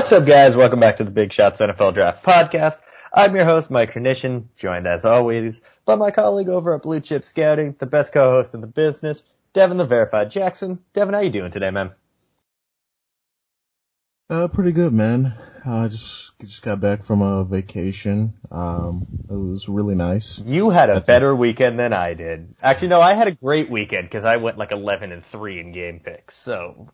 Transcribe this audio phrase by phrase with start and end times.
[0.00, 0.56] What's up, guys?
[0.56, 2.78] Welcome back to the Big Shots NFL Draft Podcast.
[3.12, 7.22] I'm your host, Mike Kernician, joined as always by my colleague over at Blue Chip
[7.22, 9.22] Scouting, the best co-host in the business,
[9.52, 10.78] Devin the Verified Jackson.
[10.94, 11.90] Devin, how you doing today, man?
[14.30, 15.34] Uh, pretty good, man.
[15.66, 18.32] I uh, just just got back from a vacation.
[18.50, 20.38] Um, it was really nice.
[20.38, 22.54] You had a That's better weekend than I did.
[22.62, 25.72] Actually, no, I had a great weekend because I went like 11 and three in
[25.72, 26.38] game picks.
[26.38, 26.88] So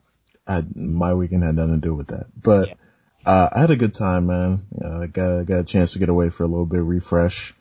[0.45, 2.27] I, my weekend had nothing to do with that.
[2.36, 2.75] But, yeah.
[3.26, 4.66] Uh, I had a good time, man.
[4.82, 7.54] Uh, I got, got a chance to get away for a little bit, refresh.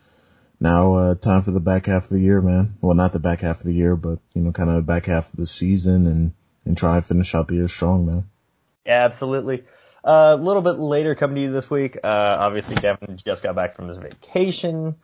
[0.60, 2.76] Now, uh, time for the back half of the year, man.
[2.80, 5.06] Well, not the back half of the year, but, you know, kind of the back
[5.06, 6.32] half of the season and,
[6.64, 8.24] and try and finish out the year strong, man.
[8.86, 9.64] Yeah, absolutely.
[10.02, 11.98] Uh, a little bit later coming to you this week.
[12.02, 14.94] Uh, obviously Devin just got back from his vacation.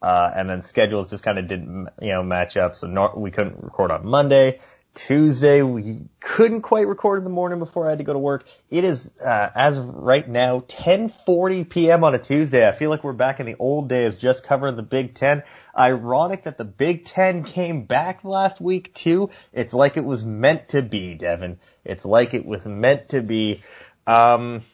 [0.00, 2.74] Uh, and then schedules just kind of didn't, you know, match up.
[2.74, 4.60] So no, we couldn't record on Monday.
[4.94, 5.62] Tuesday.
[5.62, 8.44] We couldn't quite record in the morning before I had to go to work.
[8.70, 12.04] It is, uh, as of right now, 10:40 p.m.
[12.04, 12.66] on a Tuesday.
[12.66, 15.42] I feel like we're back in the old days, just covering the Big Ten.
[15.76, 19.30] Ironic that the Big Ten came back last week too.
[19.52, 21.58] It's like it was meant to be, Devin.
[21.84, 23.62] It's like it was meant to be.
[24.06, 24.64] Um,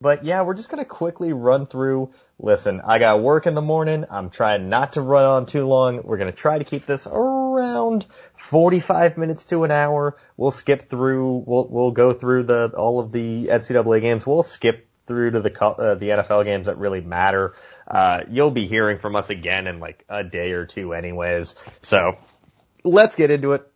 [0.00, 2.10] but yeah, we're just gonna quickly run through.
[2.38, 4.06] Listen, I got work in the morning.
[4.10, 6.02] I'm trying not to run on too long.
[6.02, 10.16] We're gonna try to keep this around 45 minutes to an hour.
[10.38, 11.44] We'll skip through.
[11.46, 14.26] We'll we'll go through the all of the NCAA games.
[14.26, 17.54] We'll skip through to the uh, the NFL games that really matter.
[17.86, 21.56] Uh, you'll be hearing from us again in like a day or two, anyways.
[21.82, 22.16] So
[22.84, 23.70] let's get into it.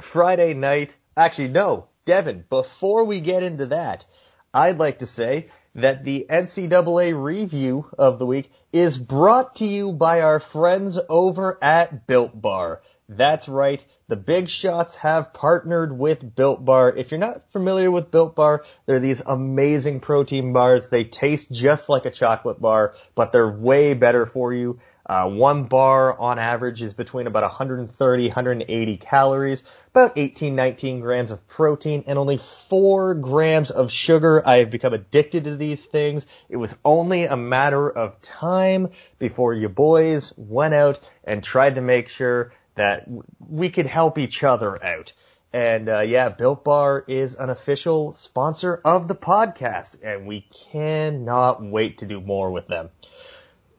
[0.00, 0.96] Friday night.
[1.16, 2.44] Actually, no, Devin.
[2.48, 4.06] Before we get into that,
[4.54, 9.90] I'd like to say that the NCAA review of the week is brought to you
[9.90, 12.80] by our friends over at Built Bar.
[13.08, 13.84] That's right.
[14.06, 16.96] The big shots have partnered with Built Bar.
[16.96, 20.88] If you're not familiar with Built Bar, they're these amazing protein bars.
[20.88, 24.78] They taste just like a chocolate bar, but they're way better for you.
[25.06, 31.30] Uh, one bar on average is between about 130, 180 calories, about 18, 19 grams
[31.30, 34.46] of protein, and only 4 grams of sugar.
[34.46, 36.26] I have become addicted to these things.
[36.48, 38.88] It was only a matter of time
[39.18, 43.06] before you boys went out and tried to make sure that
[43.46, 45.12] we could help each other out.
[45.52, 51.62] And uh, yeah, Built Bar is an official sponsor of the podcast, and we cannot
[51.62, 52.90] wait to do more with them.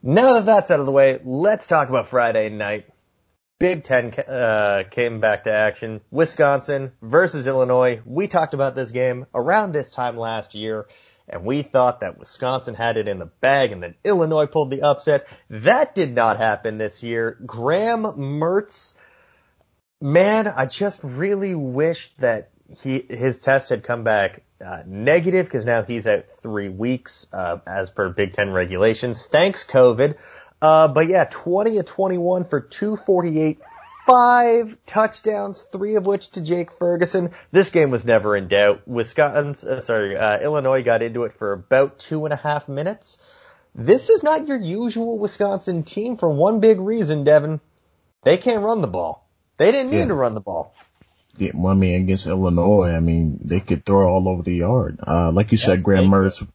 [0.08, 2.86] Now that that's out of the way, let's talk about Friday night.
[3.58, 6.00] Big Ten uh, came back to action.
[6.12, 8.00] Wisconsin versus Illinois.
[8.04, 10.86] We talked about this game around this time last year,
[11.28, 14.82] and we thought that Wisconsin had it in the bag, and then Illinois pulled the
[14.82, 15.26] upset.
[15.50, 17.36] That did not happen this year.
[17.44, 18.94] Graham Mertz,
[20.00, 22.50] man, I just really wish that
[22.80, 27.58] he his test had come back uh, negative because now he's out three weeks uh,
[27.66, 29.26] as per Big Ten regulations.
[29.26, 30.16] Thanks COVID.
[30.60, 33.60] Uh, but yeah, 20 to 21 for 248,
[34.06, 37.30] five touchdowns, three of which to Jake Ferguson.
[37.52, 38.88] This game was never in doubt.
[38.88, 43.18] Wisconsin, uh, sorry, uh, Illinois got into it for about two and a half minutes.
[43.74, 47.60] This is not your usual Wisconsin team for one big reason, Devin.
[48.22, 49.28] They can't run the ball.
[49.58, 50.06] They didn't need yeah.
[50.06, 50.74] to run the ball
[51.40, 54.98] I mean, against Illinois, I mean, they could throw all over the yard.
[55.06, 56.46] Uh, like you said, Graham Mertz,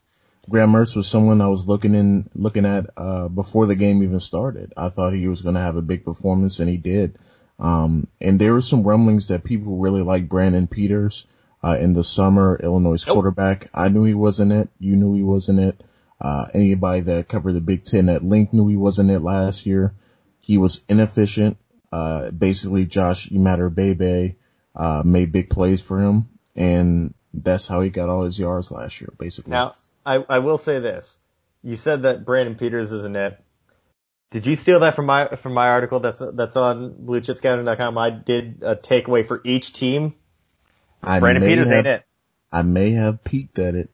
[0.50, 4.20] Graham Mertz was someone I was looking in, looking at, uh, before the game even
[4.20, 4.74] started.
[4.76, 7.18] I thought he was going to have a big performance and he did.
[7.60, 11.28] Um, and there were some rumblings that people really like Brandon Peters,
[11.64, 13.16] uh, in the summer, Illinois nope.
[13.16, 13.70] quarterback.
[13.74, 14.70] I knew he wasn't it.
[14.80, 15.84] You knew he wasn't it.
[16.20, 19.94] Uh, anybody that covered the Big Ten at Link knew he wasn't it last year.
[20.40, 21.58] He was inefficient.
[21.92, 24.36] Uh, basically Josh Imatorbhebhe,
[24.76, 29.02] uh, made big plays for him, and that's how he got all his yards last
[29.02, 29.52] year, basically.
[29.52, 29.76] Now,
[30.06, 31.18] I, I will say this:
[31.64, 33.44] you said that Brandon Peters is a net.
[34.32, 37.98] Did you steal that from my from my article that's that's on BlueChipScouting.com?
[37.98, 40.14] I did a takeaway for each team.
[41.04, 42.06] I Brandon Peters have, ain't it.
[42.52, 43.90] I may have peeked at it.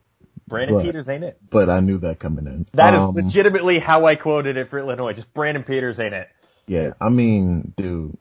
[0.48, 1.38] Brandon but, Peters ain't it.
[1.50, 2.66] But I knew that coming in.
[2.74, 5.14] That um, is legitimately how I quoted it for Illinois.
[5.14, 6.30] Just Brandon Peters ain't it.
[6.68, 8.18] Yeah, I mean, dude,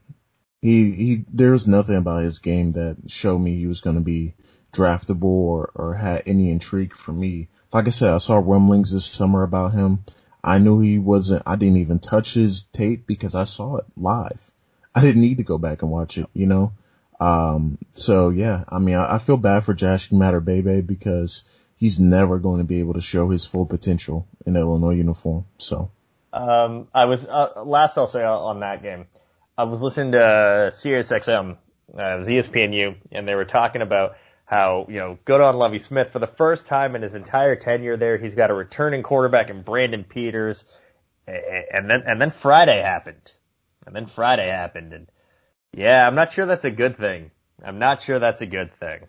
[0.62, 4.34] he he there's nothing about his game that showed me he was going to be
[4.72, 7.48] draftable or or had any intrigue for me.
[7.72, 10.04] Like I said, I saw rumblings this summer about him.
[10.42, 11.42] I knew he wasn't.
[11.46, 14.50] I didn't even touch his tape because I saw it live.
[14.94, 16.72] I didn't need to go back and watch it, you know.
[17.18, 21.44] Um, so yeah, I mean, I, I feel bad for Josh Imatorbhebhe because
[21.76, 25.46] he's never going to be able to show his full potential in Illinois uniform.
[25.58, 25.90] So,
[26.32, 29.06] um, I was uh, last I'll say on that game.
[29.58, 31.56] I was listening to SiriusXM,
[31.98, 35.78] uh, it was ESPNU, and they were talking about how, you know, good on Lovie
[35.78, 36.12] Smith.
[36.12, 39.62] For the first time in his entire tenure there, he's got a returning quarterback in
[39.62, 40.64] Brandon Peters.
[41.26, 43.32] And then, and then Friday happened.
[43.86, 44.92] And then Friday happened.
[44.92, 45.08] And
[45.72, 47.30] yeah, I'm not sure that's a good thing.
[47.64, 49.06] I'm not sure that's a good thing.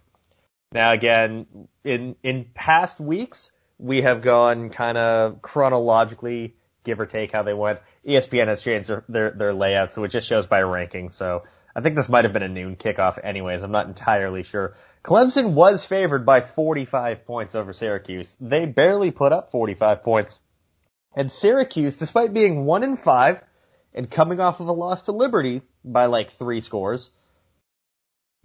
[0.71, 6.55] Now again, in, in past weeks, we have gone kind of chronologically,
[6.87, 7.79] give or take how they went.
[8.07, 11.11] ESPN has changed their, their, their layout, so it just shows by ranking.
[11.11, 11.43] So
[11.75, 13.61] I think this might have been a noon kickoff anyways.
[13.61, 14.73] I'm not entirely sure.
[15.03, 18.35] Clemson was favored by 45 points over Syracuse.
[18.39, 20.39] They barely put up 45 points.
[21.15, 23.43] And Syracuse, despite being one in five
[23.93, 27.11] and coming off of a loss to Liberty by like three scores,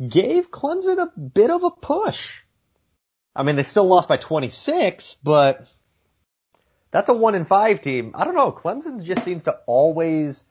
[0.07, 2.41] gave Clemson a bit of a push.
[3.37, 5.67] I mean, they still lost by 26, but
[6.93, 8.13] that's a one in five team.
[8.15, 8.53] I don't know.
[8.53, 10.45] Clemson just seems to always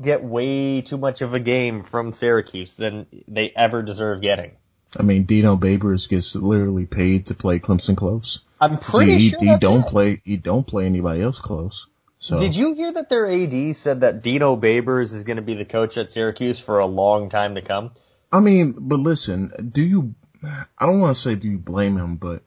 [0.00, 4.52] get way too much of a game from Syracuse than they ever deserve getting.
[4.96, 8.40] I mean, Dino Babers gets literally paid to play Clemson close.
[8.60, 9.86] I'm pretty he, sure he that's don't it.
[9.86, 11.86] play he don't play anybody else close.
[12.18, 15.54] So Did you hear that their AD said that Dino Babers is going to be
[15.54, 17.90] the coach at Syracuse for a long time to come?
[18.30, 20.14] I mean, but listen, do you?
[20.44, 22.42] I don't want to say do you blame him, but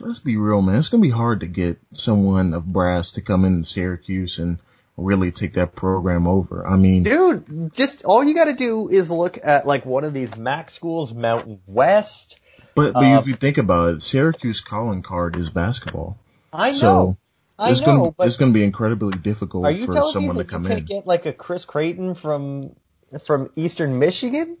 [0.00, 0.76] let's be real, man.
[0.76, 4.58] It's gonna be hard to get someone of brass to come into Syracuse and
[4.96, 6.66] really take that program over.
[6.66, 10.12] I mean, Dude, just all you got to do is look at like one of
[10.12, 12.38] these MAC schools, Mountain West.
[12.74, 16.18] but, but uh, if you think about it, Syracuse calling card is basketball.
[16.52, 17.16] I know, So
[17.58, 20.46] I it's know, gonna but it's gonna be incredibly difficult you for someone me to
[20.46, 20.84] you come can't in.
[20.86, 22.76] get like a Chris Creighton from
[23.24, 24.58] from Eastern Michigan?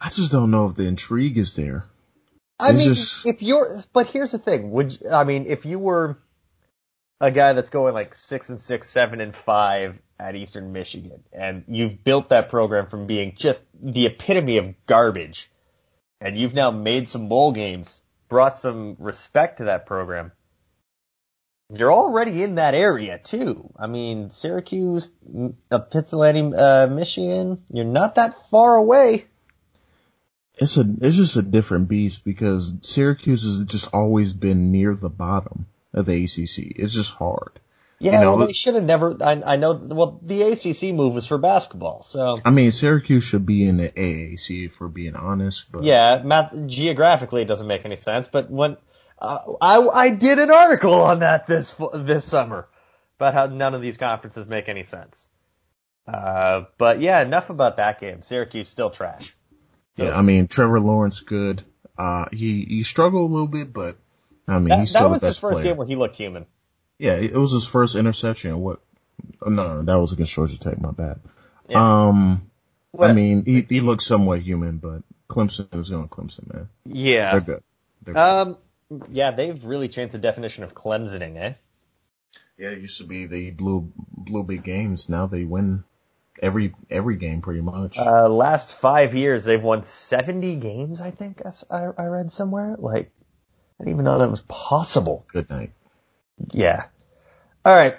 [0.00, 1.86] I just don't know if the intrigue is there.
[2.60, 4.70] I mean, just- if you're, but here's the thing.
[4.70, 6.18] Would you- I mean, if you were
[7.20, 11.64] a guy that's going like six and six, seven and five at Eastern Michigan, and
[11.68, 15.50] you've built that program from being just the epitome of garbage,
[16.20, 20.32] and you've now made some bowl games, brought some respect to that program.
[21.70, 23.72] You're already in that area too.
[23.76, 25.10] I mean, Syracuse,
[25.70, 27.64] uh, Pittsylvania, uh, Michigan.
[27.70, 29.26] You're not that far away.
[30.56, 35.08] It's a it's just a different beast because Syracuse has just always been near the
[35.08, 36.76] bottom of the ACC.
[36.76, 37.60] It's just hard.
[37.98, 39.16] Yeah, You know, well, they should have never.
[39.22, 39.72] I, I know.
[39.72, 43.88] Well, the ACC move was for basketball, so I mean, Syracuse should be in the
[43.88, 48.28] AAC if we're being honest, but yeah, math geographically it doesn't make any sense.
[48.28, 48.76] But when
[49.18, 52.68] uh, I I did an article on that this this summer
[53.16, 55.28] about how none of these conferences make any sense.
[56.06, 58.22] Uh, but yeah, enough about that game.
[58.22, 59.36] Syracuse still trash.
[59.96, 61.62] Yeah, I mean, Trevor Lawrence good.
[61.96, 63.96] Uh, he he struggled a little bit, but
[64.48, 65.64] I mean, That, he's still that the was his first player.
[65.64, 66.46] game where he looked human.
[66.98, 68.58] Yeah, it was his first interception.
[68.60, 68.80] What?
[69.42, 70.80] oh, No, no, that was against Georgia Tech.
[70.80, 71.20] My bad.
[71.68, 72.08] Yeah.
[72.08, 72.50] Um,
[72.90, 76.68] What- I mean, he he looks somewhat human, but Clemson is going Clemson, man.
[76.84, 77.38] They're yeah.
[77.40, 77.62] good.
[78.02, 78.20] They're good.
[78.20, 78.56] Um,
[79.10, 81.54] yeah, they've really changed the definition of Clemsoning, eh?
[82.58, 85.08] Yeah, it used to be they blew blew big games.
[85.08, 85.84] Now they win
[86.40, 87.98] every every game pretty much.
[87.98, 92.76] Uh, last five years, they've won 70 games, I think I, I read somewhere.
[92.78, 93.10] Like,
[93.80, 95.26] I didn't even know that was possible.
[95.32, 95.72] good night.
[96.52, 96.84] Yeah.
[97.64, 97.96] All right.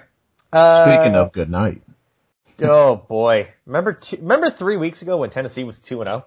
[0.52, 1.82] Uh, Speaking of good night,
[2.62, 6.26] oh boy, remember two, remember three weeks ago when Tennessee was two and zero?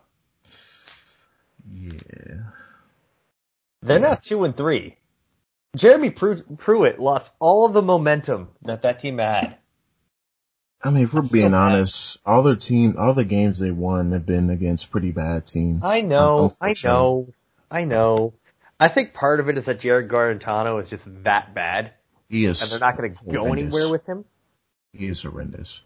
[1.72, 1.92] yeah,
[3.82, 4.98] They're now two and three.
[5.76, 9.58] Jeremy Pru- Pruitt lost all of the momentum that that team had.
[10.82, 14.26] I mean, if we're being honest, all their team, all the games they won have
[14.26, 15.82] been against pretty bad teams.
[15.84, 17.34] I know, I know,
[17.70, 18.34] I know.
[18.80, 21.92] I think part of it is that Jarrett Guarantano is just that bad,
[22.30, 22.62] He is.
[22.62, 24.24] and they're not going to go anywhere with him.
[24.94, 25.82] He is horrendous.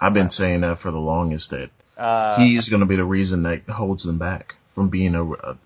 [0.00, 3.42] I've been saying that for the longest that Uh, he's going to be the reason
[3.42, 5.58] that holds them back from being a, a,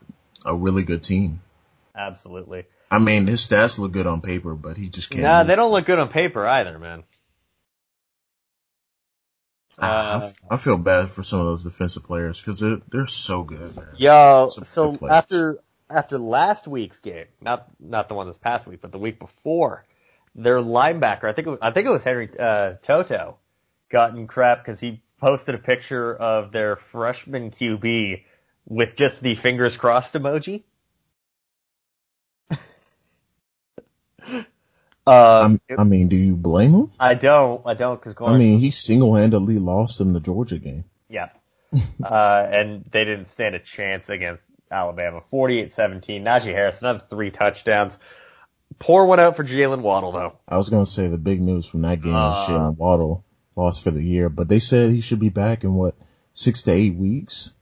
[0.47, 1.41] a really good team.
[1.95, 2.65] absolutely.
[2.91, 5.23] I mean, his stats look good on paper, but he just can't.
[5.23, 5.47] Nah, move.
[5.49, 7.05] they don't look good on paper either, man.
[9.79, 13.75] Uh, I, feel bad for some of those defensive players because they're they're so good,
[13.75, 13.89] man.
[13.97, 15.59] Yo, Some so after
[15.91, 19.85] after last week's game, not not the one this past week, but the week before,
[20.35, 23.39] their linebacker, I think it was, I think it was Henry uh, Toto,
[23.89, 28.23] got in crap because he posted a picture of their freshman QB
[28.67, 30.65] with just the fingers crossed emoji.
[35.07, 36.91] Um, I mean, do you blame him?
[36.99, 40.85] I don't, I don't, because I mean, he single-handedly lost them the Georgia game.
[41.09, 41.29] Yeah.
[42.03, 45.23] uh, and they didn't stand a chance against Alabama.
[45.33, 46.23] 48-17.
[46.23, 47.99] Najee Harris, another three touchdowns.
[48.79, 50.39] Poor one out for Jaylen Waddle though.
[50.49, 52.31] I was gonna say the big news from that game Uh.
[52.31, 53.25] is Jaylen Waddle
[53.57, 55.95] lost for the year, but they said he should be back in what
[56.33, 57.53] six to eight weeks.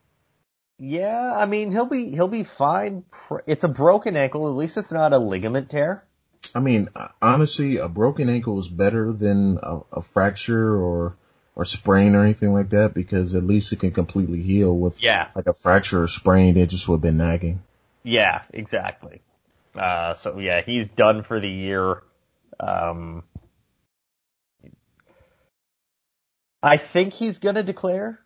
[0.78, 3.04] Yeah, I mean he'll be he'll be fine.
[3.46, 4.48] It's a broken ankle.
[4.48, 6.04] At least it's not a ligament tear.
[6.54, 6.88] I mean,
[7.20, 11.16] honestly, a broken ankle is better than a, a fracture or
[11.54, 14.76] or sprain or anything like that because at least it can completely heal.
[14.76, 15.28] With yeah.
[15.34, 17.62] like a fracture or sprain, it just would have been nagging.
[18.02, 19.22] Yeah, exactly.
[19.74, 22.02] Uh, so yeah, he's done for the year.
[22.58, 23.24] Um,
[26.62, 28.20] I think he's gonna declare.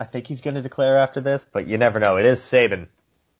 [0.00, 2.16] I think he's gonna declare after this, but you never know.
[2.16, 2.88] It is Saban.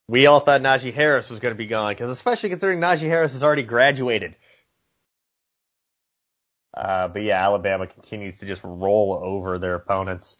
[0.09, 3.43] We all thought Najee Harris was gonna be gone, because especially considering Najee Harris has
[3.45, 4.37] already graduated.
[6.75, 10.39] Uh, but yeah, Alabama continues to just roll over their opponents.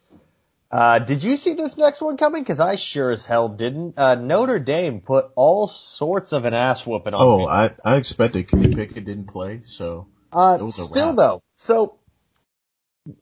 [0.71, 2.45] Uh, did you see this next one coming?
[2.45, 3.95] Cause I sure as hell didn't.
[3.97, 7.47] Uh, Notre Dame put all sorts of an ass whooping on Oh, me.
[7.49, 10.07] I, I expected Kenny Pickett didn't play, so.
[10.31, 11.15] Uh, It was a still wrap.
[11.15, 11.95] though, so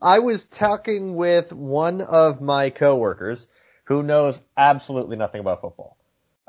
[0.00, 3.46] I was talking with one of my coworkers
[3.84, 5.96] who knows absolutely nothing about football.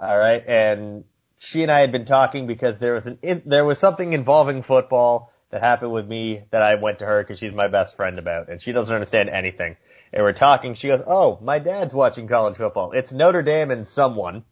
[0.01, 1.03] All right, and
[1.39, 4.63] she and I had been talking because there was an in, there was something involving
[4.63, 8.17] football that happened with me that I went to her because she's my best friend
[8.17, 9.75] about, and she doesn't understand anything.
[10.13, 10.73] And we're talking.
[10.75, 12.91] She goes, "Oh, my dad's watching college football.
[12.93, 14.43] It's Notre Dame and someone.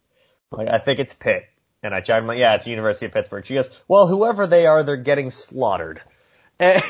[0.51, 1.45] Like I think it's Pitt."
[1.81, 4.65] And I chimed like, "Yeah, it's the University of Pittsburgh." She goes, "Well, whoever they
[4.65, 6.01] are, they're getting slaughtered."
[6.59, 6.83] And,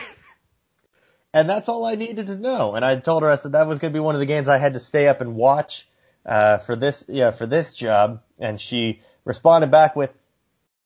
[1.33, 2.75] and that's all I needed to know.
[2.75, 4.47] And I told her I said that was going to be one of the games
[4.47, 5.87] I had to stay up and watch
[6.25, 8.21] uh, for this yeah for this job.
[8.39, 10.11] And she responded back with,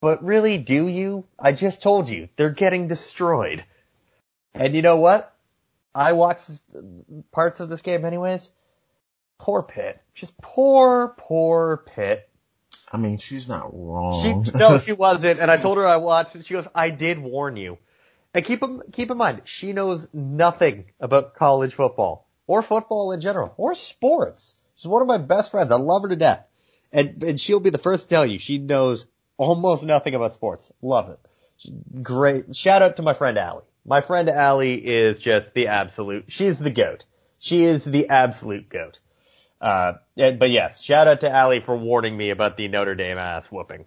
[0.01, 1.25] "But really, do you?
[1.37, 3.63] I just told you they're getting destroyed."
[4.53, 5.33] And you know what?
[5.93, 6.49] I watched
[7.31, 8.51] parts of this game anyways.
[9.39, 12.29] Poor Pitt, just poor, poor Pitt.
[12.91, 14.45] I mean, she's not wrong.
[14.45, 15.39] She no, she wasn't.
[15.39, 16.45] And I told her I watched it.
[16.45, 17.77] She goes, "I did warn you."
[18.33, 23.53] And keep keep in mind, she knows nothing about college football or football in general
[23.57, 24.55] or sports.
[24.75, 25.71] She's one of my best friends.
[25.71, 26.45] I love her to death,
[26.91, 29.05] and and she'll be the first to tell you she knows
[29.37, 30.71] almost nothing about sports.
[30.81, 31.19] Love it.
[32.03, 32.55] Great.
[32.55, 33.63] Shout out to my friend Allie.
[33.85, 36.25] My friend Allie is just the absolute.
[36.27, 37.05] She's the goat.
[37.39, 38.99] She is the absolute goat.
[39.59, 43.17] Uh, and- but yes, shout out to Allie for warning me about the Notre Dame
[43.17, 43.85] ass whooping.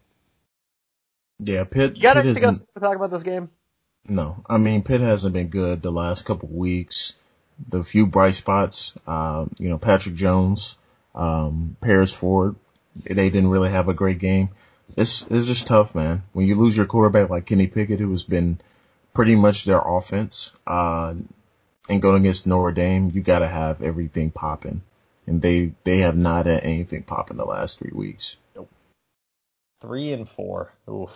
[1.40, 3.50] yeah, Pitt, You got Pitt anything else to talk about this game?
[4.08, 7.14] no, I mean, Pitt hasn't been good the last couple of weeks.
[7.68, 10.76] The few bright spots, uh, you know, Patrick Jones,
[11.14, 12.56] um, Paris Ford,
[13.02, 14.50] they didn't really have a great game.
[14.96, 16.22] It's, it's just tough, man.
[16.32, 18.60] When you lose your quarterback like Kenny Pickett, who has been
[19.14, 21.14] pretty much their offense, uh,
[21.88, 24.82] and going against Notre Dame, you gotta have everything popping.
[25.26, 28.36] And they, they have not had anything popping the last three weeks.
[29.80, 30.72] Three and four.
[30.88, 31.10] Oof.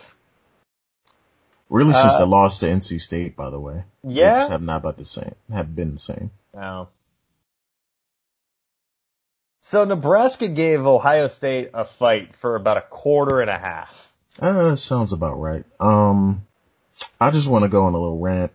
[1.69, 3.83] Really since Uh, the loss to NC State, by the way.
[4.03, 4.39] Yeah.
[4.39, 6.31] just have not about the same, have been the same.
[6.53, 6.89] No.
[9.61, 14.13] So Nebraska gave Ohio State a fight for about a quarter and a half.
[14.39, 15.65] Uh, sounds about right.
[15.79, 16.45] Um,
[17.19, 18.51] I just want to go on a little rant.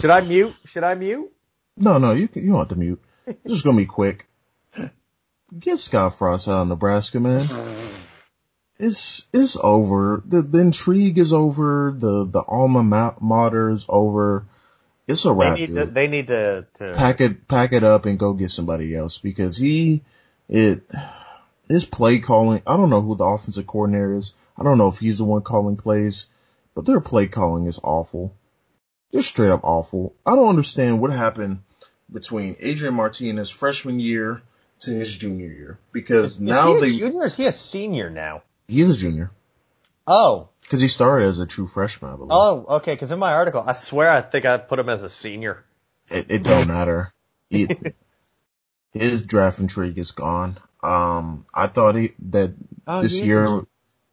[0.00, 0.54] Should I mute?
[0.66, 1.32] Should I mute?
[1.76, 3.02] No, no, you can, you don't have to mute.
[3.26, 4.26] It's just gonna be quick.
[5.58, 7.46] Get Scott Frost out of Nebraska, man.
[8.78, 10.22] It's, it's over.
[10.24, 11.94] The, the intrigue is over.
[11.96, 14.46] The, the alma ma- mater is over.
[15.06, 15.86] It's a They wrap, need to.
[15.86, 16.66] They need to.
[16.74, 20.02] to Pack it, pack it up and go get somebody else because he,
[20.48, 20.82] it,
[21.68, 24.34] his play calling, I don't know who the offensive coordinator is.
[24.56, 26.26] I don't know if he's the one calling plays,
[26.74, 28.34] but their play calling is awful.
[29.10, 30.14] They're straight up awful.
[30.24, 31.62] I don't understand what happened
[32.10, 34.42] between Adrian Martinez freshman year
[34.80, 37.20] to his junior year because is now he a they, junior?
[37.20, 38.42] Or is he a senior now?
[38.68, 39.30] he's a junior
[40.06, 42.30] Oh, because he started as a true freshman, I believe.
[42.32, 42.92] oh, okay.
[42.94, 45.64] Because in my article, I swear I think I put him as a senior.
[46.08, 47.12] It, it don't matter.
[47.50, 47.68] He,
[48.92, 50.58] his draft intrigue is gone.
[50.82, 52.54] Um, I thought he, that
[52.86, 53.62] Oh, this year,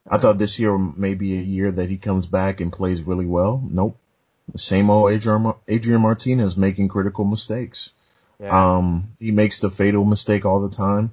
[0.08, 3.26] I thought this year may be a year that he comes back and plays really
[3.26, 3.64] well.
[3.66, 3.98] Nope.
[4.52, 7.94] The same old Adrian, Adrian Martinez making critical mistakes.
[8.40, 8.78] Yeah.
[8.78, 11.12] Um, he makes the fatal mistake all the time.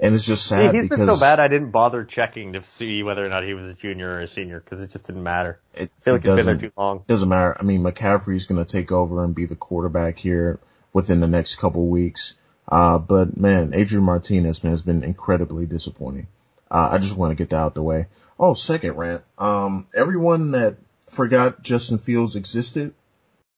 [0.00, 3.02] And it's just sad he's because been so bad I didn't bother checking to see
[3.02, 5.58] whether or not he was a junior or a senior because it just didn't matter.
[5.74, 6.98] it, I feel it like he's been there too long.
[6.98, 7.56] It doesn't matter.
[7.58, 10.60] I mean, McCaffrey's going to take over and be the quarterback here
[10.92, 12.36] within the next couple weeks.
[12.68, 16.28] Uh, but man, Adrian Martinez, man, has been incredibly disappointing.
[16.70, 18.06] Uh, I just want to get that out the way.
[18.38, 19.22] Oh, second rant.
[19.36, 20.76] Um, everyone that
[21.10, 22.94] forgot Justin Fields existed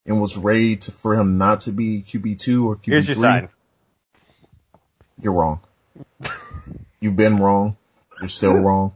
[0.06, 3.48] and was ready to, for him not to be QB2 or QB3, Here's your sign.
[5.20, 5.60] you're wrong.
[7.00, 7.76] You've been wrong.
[8.20, 8.94] You're still wrong.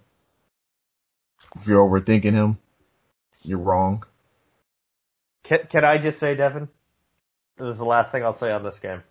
[1.57, 2.59] If you're overthinking him,
[3.43, 4.05] you're wrong.
[5.45, 6.69] Can, can I just say, Devin?
[7.57, 9.03] This is the last thing I'll say on this game.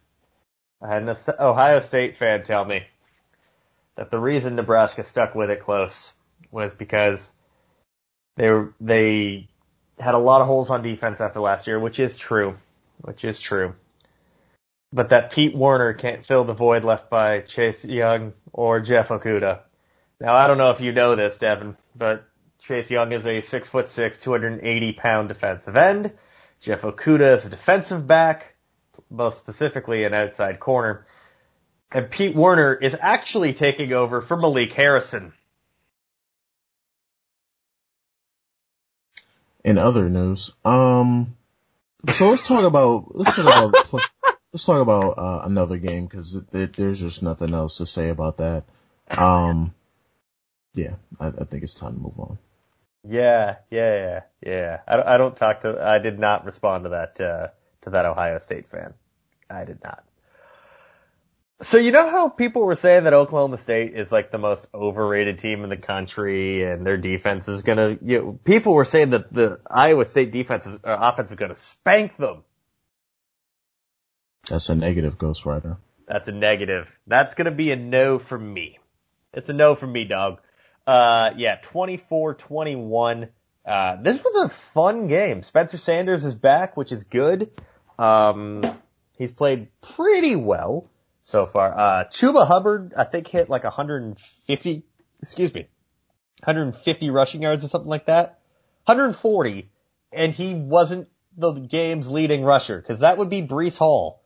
[0.82, 2.84] I had an Ohio State fan tell me,
[3.96, 6.14] that the reason Nebraska stuck with it close
[6.52, 7.32] was because
[8.36, 9.48] they were, they
[10.00, 12.56] had a lot of holes on defense after last year, which is true,
[13.02, 13.76] which is true.
[14.94, 19.62] But that Pete Werner can't fill the void left by Chase Young or Jeff Okudah.
[20.22, 22.26] Now I don't know if you know this, Devin, but
[22.60, 26.14] Chase Young is a six foot six, 280 pound defensive end.
[26.62, 28.54] Jeff Okudah is a defensive back,
[29.10, 31.08] most specifically an outside corner.
[31.92, 35.34] And Pete Werner is actually taking over for Malik Harrison.
[39.64, 41.36] In other news, um,
[42.10, 44.12] so let's talk about let's talk about
[44.54, 48.64] let's talk about uh, another game because there's just nothing else to say about that.
[49.10, 49.74] Um,
[50.74, 52.38] yeah, I, I, think it's time to move on.
[53.08, 54.80] Yeah, yeah, yeah.
[54.88, 55.84] I, I don't talk to.
[55.84, 57.48] I did not respond to that uh,
[57.82, 58.94] to that Ohio State fan.
[59.50, 60.04] I did not.
[61.62, 65.40] So you know how people were saying that Oklahoma State is like the most overrated
[65.40, 67.98] team in the country, and their defense is gonna.
[68.02, 72.18] You know, people were saying that the Iowa State defense is, offense is gonna spank
[72.18, 72.44] them.
[74.54, 75.78] That's a negative, Ghost Rider.
[76.08, 76.88] That's a negative.
[77.08, 78.78] That's gonna be a no from me.
[79.34, 80.42] It's a no from me, dog.
[80.86, 83.30] Uh, yeah, 24-21.
[83.66, 85.42] Uh, this was a fun game.
[85.42, 87.50] Spencer Sanders is back, which is good.
[87.98, 88.64] Um,
[89.18, 90.88] he's played pretty well
[91.24, 91.76] so far.
[91.76, 94.84] Uh, Chuba Hubbard, I think hit like 150,
[95.24, 95.62] excuse me,
[96.44, 98.40] 150 rushing yards or something like that.
[98.86, 99.68] 140,
[100.12, 104.20] and he wasn't the game's leading rusher, cause that would be Breece Hall.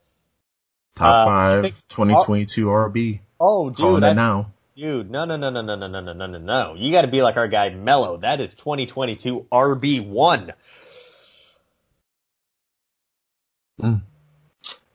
[0.97, 3.19] Top uh, five, 2022 RB.
[3.39, 3.77] Oh, dude.
[3.77, 4.51] Calling it now.
[4.75, 6.75] Dude, no, no, no, no, no, no, no, no, no, no, no.
[6.75, 8.17] You gotta be like our guy Mello.
[8.17, 10.53] That is 2022 RB1.
[13.81, 14.01] Mm.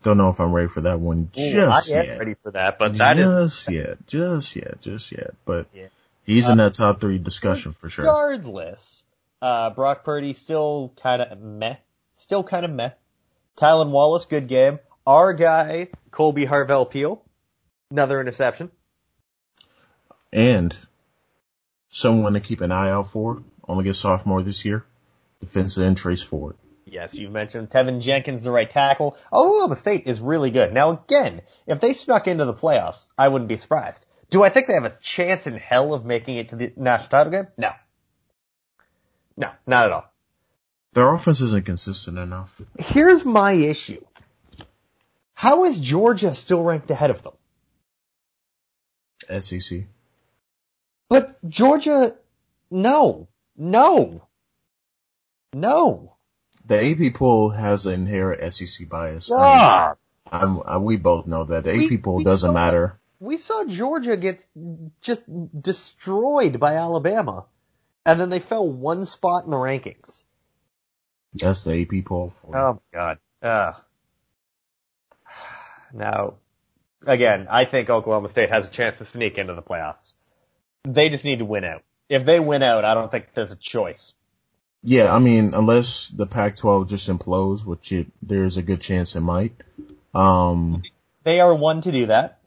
[0.02, 2.18] Don't know if I'm ready for that one just Ooh, I yet.
[2.18, 3.74] ready for that, but that just is...
[3.74, 5.34] yet, just yet, just yet.
[5.44, 5.86] But yeah.
[6.24, 8.04] he's in that top three discussion for sure.
[8.04, 9.04] Regardless,
[9.40, 11.76] uh, Brock Purdy still kind of meh,
[12.16, 12.90] still kind of meh.
[13.56, 14.80] Tylan Wallace, good game.
[15.06, 17.22] Our guy Kolby Harvell-Peel,
[17.90, 18.70] another interception.
[20.32, 20.76] And
[21.88, 24.84] someone to keep an eye out for, only get sophomore this year,
[25.40, 26.56] defensive end Trace Ford.
[26.84, 29.16] Yes, you've mentioned Teven Jenkins, the right tackle.
[29.32, 30.74] Oklahoma State is really good.
[30.74, 34.04] Now again, if they snuck into the playoffs, I wouldn't be surprised.
[34.30, 37.08] Do I think they have a chance in hell of making it to the national
[37.08, 37.48] title game?
[37.56, 37.72] No.
[39.36, 40.04] No, not at all.
[40.92, 42.60] Their offense isn't consistent enough.
[42.78, 44.02] Here's my issue.
[45.42, 47.32] How is Georgia still ranked ahead of them?
[49.40, 49.86] SEC.
[51.08, 52.14] But Georgia,
[52.70, 53.26] no,
[53.56, 54.28] no,
[55.52, 56.12] no
[56.66, 59.30] the AP poll has an inherent SEC bias.
[59.32, 59.94] Ah.
[60.30, 62.98] I mean, I, we both know that the AP poll doesn't saw, matter.
[63.20, 64.40] We saw Georgia get
[65.00, 65.22] just
[65.60, 67.46] destroyed by Alabama,
[68.06, 70.22] and then they fell one spot in the rankings.
[71.34, 72.32] That's the AP poll.
[72.40, 73.18] For oh god.
[73.42, 73.72] Uh,
[75.92, 76.34] now,
[77.06, 80.14] again, I think Oklahoma State has a chance to sneak into the playoffs.
[80.84, 81.82] They just need to win out.
[82.08, 84.14] If they win out, I don't think there's a choice.
[84.82, 89.20] Yeah, I mean, unless the Pac-12 just implodes, which it, there's a good chance it
[89.20, 89.54] might.
[90.12, 90.82] Um,
[91.22, 92.38] they are one to do that.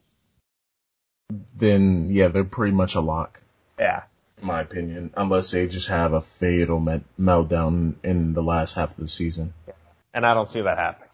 [1.56, 3.42] Then yeah, they're pretty much a lock.
[3.78, 4.04] Yeah,
[4.40, 6.80] in my opinion, unless they just have a fatal
[7.18, 9.54] meltdown in the last half of the season.
[9.66, 9.74] Yeah.
[10.14, 11.05] And I don't see that happening.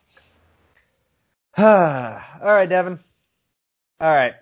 [1.59, 1.65] All
[2.41, 2.99] right, Devin.
[4.01, 4.35] All right.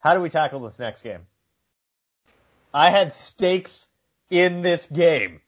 [0.00, 1.20] How do we tackle this next game?
[2.74, 3.86] I had stakes
[4.30, 5.40] in this game.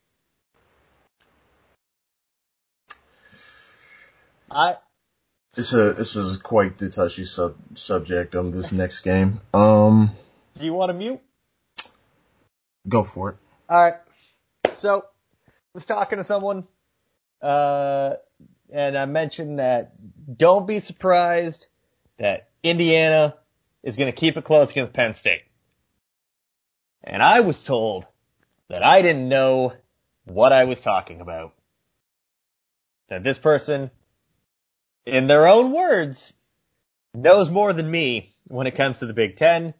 [4.50, 4.76] I.
[5.54, 9.40] This a this is quite the touchy sub subject on this next game.
[9.52, 10.12] Um.
[10.58, 11.20] Do you want to mute?
[12.88, 13.36] Go for it.
[13.68, 13.94] All right.
[14.74, 15.04] So,
[15.46, 16.66] I was talking to someone,
[17.40, 18.14] uh,
[18.72, 19.92] and I mentioned that
[20.36, 21.66] don't be surprised
[22.18, 23.36] that Indiana
[23.82, 25.42] is going to keep it close against Penn State.
[27.04, 28.06] And I was told
[28.68, 29.74] that I didn't know
[30.24, 31.54] what I was talking about.
[33.08, 33.90] That this person,
[35.04, 36.32] in their own words,
[37.12, 39.74] knows more than me when it comes to the Big Ten.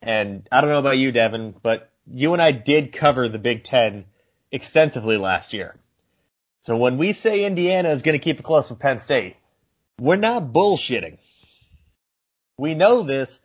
[0.00, 3.64] And I don't know about you, Devin, but you and I did cover the Big
[3.64, 4.04] Ten
[4.50, 5.76] extensively last year.
[6.64, 9.36] So when we say Indiana is going to keep it close with Penn State,
[10.00, 11.18] we're not bullshitting.
[12.58, 13.38] We know this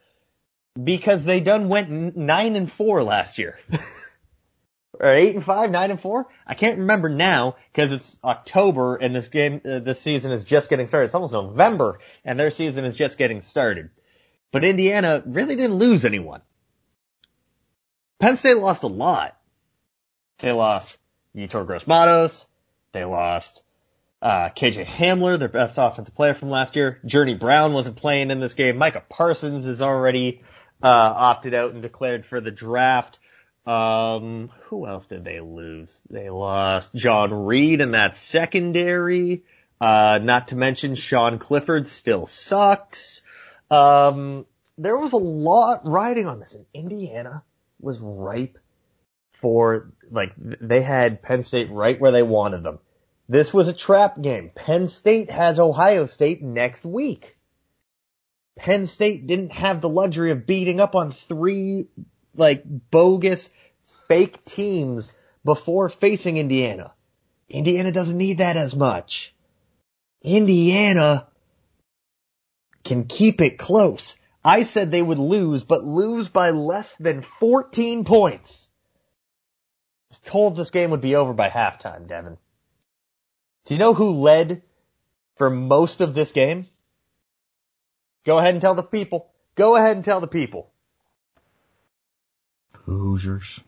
[0.81, 3.59] because they done went nine and four last year.
[4.99, 6.27] or eight and five, nine and four.
[6.47, 10.69] I can't remember now because it's October and this game, uh, this season is just
[10.69, 11.07] getting started.
[11.07, 13.89] It's almost November and their season is just getting started.
[14.51, 16.41] But Indiana really didn't lose anyone.
[18.19, 19.37] Penn State lost a lot.
[20.39, 20.97] They lost
[21.35, 21.83] Yetur Gross
[22.91, 23.61] They lost
[24.21, 26.99] uh, KJ Hamler, their best offensive player from last year.
[27.05, 28.77] Journey Brown wasn't playing in this game.
[28.77, 30.41] Micah Parsons is already
[30.83, 33.19] uh, opted out and declared for the draft.
[33.65, 36.01] Um, who else did they lose?
[36.09, 39.43] They lost John Reid in that secondary.
[39.79, 43.21] Uh, not to mention Sean Clifford still sucks.
[43.71, 44.45] Um,
[44.77, 47.43] there was a lot riding on this and Indiana
[47.79, 48.57] was ripe
[49.41, 52.79] for, like, they had Penn State right where they wanted them.
[53.27, 54.51] This was a trap game.
[54.53, 57.37] Penn State has Ohio State next week.
[58.57, 61.87] Penn State didn't have the luxury of beating up on three,
[62.35, 63.49] like, bogus,
[64.07, 65.13] fake teams
[65.45, 66.93] before facing Indiana.
[67.49, 69.33] Indiana doesn't need that as much.
[70.21, 71.27] Indiana
[72.83, 74.15] can keep it close.
[74.43, 78.68] I said they would lose, but lose by less than 14 points.
[80.23, 82.37] Was told this game would be over by halftime, Devin.
[83.65, 84.63] Do you know who led
[85.37, 86.67] for most of this game?
[88.25, 89.29] Go ahead and tell the people.
[89.55, 90.69] Go ahead and tell the people.
[92.85, 93.59] Hoosiers.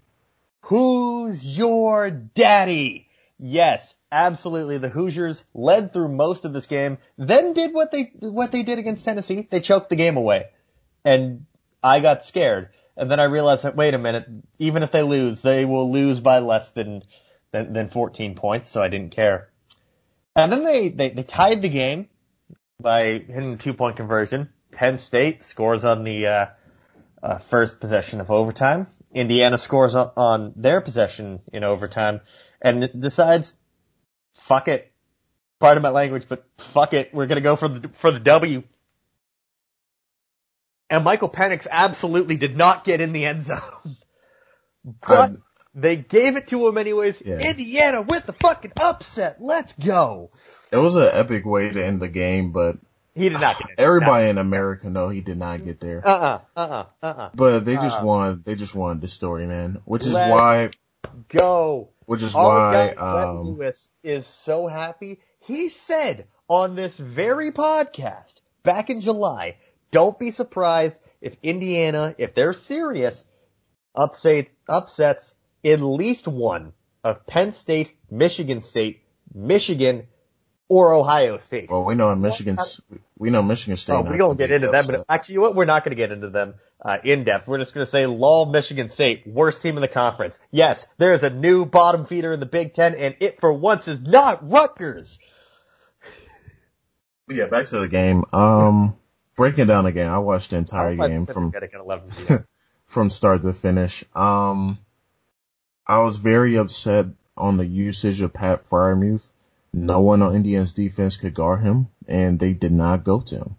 [0.61, 3.07] Who's your daddy?
[3.39, 4.77] Yes, absolutely.
[4.77, 8.79] The Hoosiers led through most of this game, then did what they what they did
[8.79, 9.47] against Tennessee.
[9.49, 10.45] They choked the game away,
[11.03, 11.45] and
[11.83, 12.69] I got scared.
[12.97, 14.27] And then I realized that wait a minute,
[14.59, 17.03] even if they lose, they will lose by less than
[17.51, 18.69] than, than 14 points.
[18.69, 19.49] So I didn't care.
[20.35, 22.07] And then they they, they tied the game
[22.81, 24.49] by hitting a two point conversion.
[24.71, 26.45] Penn State scores on the uh,
[27.21, 28.87] uh, first possession of overtime.
[29.13, 32.21] Indiana scores on, their possession in overtime
[32.61, 33.53] and decides,
[34.35, 34.91] fuck it.
[35.59, 37.13] Pardon my language, but fuck it.
[37.13, 38.63] We're gonna go for the, for the W.
[40.91, 43.95] And Michael Penix absolutely did not get in the end zone.
[45.07, 47.21] but um, they gave it to him anyways.
[47.25, 47.39] Yeah.
[47.39, 49.37] Indiana with the fucking upset.
[49.39, 50.31] Let's go.
[50.69, 52.77] It was an epic way to end the game, but
[53.15, 53.79] he did not get it.
[53.79, 56.05] Everybody in America know he did not get there.
[56.05, 57.29] Uh uh-uh, uh uh uh uh.
[57.33, 58.05] But they just uh-uh.
[58.05, 59.81] wanted they just wanted the story, man.
[59.85, 60.69] Which is Let why
[61.29, 61.89] go.
[62.05, 65.21] Which is why um, Lewis is so happy.
[65.39, 69.55] He said on this very podcast back in July,
[69.91, 73.25] don't be surprised if Indiana, if they're serious,
[73.95, 76.73] upset, upsets at least one
[77.03, 80.07] of Penn State, Michigan State, Michigan,
[80.67, 81.69] or Ohio State.
[81.69, 83.01] Well, we know Michigan, State.
[83.17, 83.93] we know Michigan State.
[83.93, 86.29] Oh, we don't get into them, but actually, what we're not going to get into
[86.29, 87.47] them uh, in depth.
[87.47, 90.39] We're just going to say, lol, Michigan State, worst team in the conference.
[90.49, 93.87] Yes, there is a new bottom feeder in the Big Ten, and it for once
[93.87, 95.19] is not Rutgers.
[97.29, 98.23] Yeah, back to the game.
[98.33, 98.95] Um,
[99.41, 101.53] breaking down the game, I watched the entire game from
[102.85, 104.03] from start to finish.
[104.15, 104.77] Um,
[105.85, 109.31] I was very upset on the usage of Pat Freiermuth
[109.73, 113.55] no one on Indiana's defense could guard him, and they did not go to him.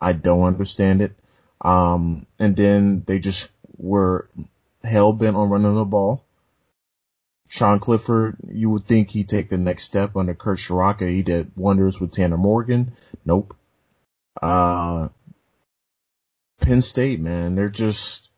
[0.00, 1.16] I don't understand it.
[1.60, 4.28] Um, and then they just were
[4.82, 6.22] hell bent on running the ball.
[7.48, 11.08] Sean Clifford, you would think he'd take the next step under Kurt Ciarrocca.
[11.08, 12.92] He did wonders with Tanner Morgan.
[13.24, 13.56] Nope.
[14.42, 15.08] Uh,
[16.64, 18.30] Penn State, man, they're just.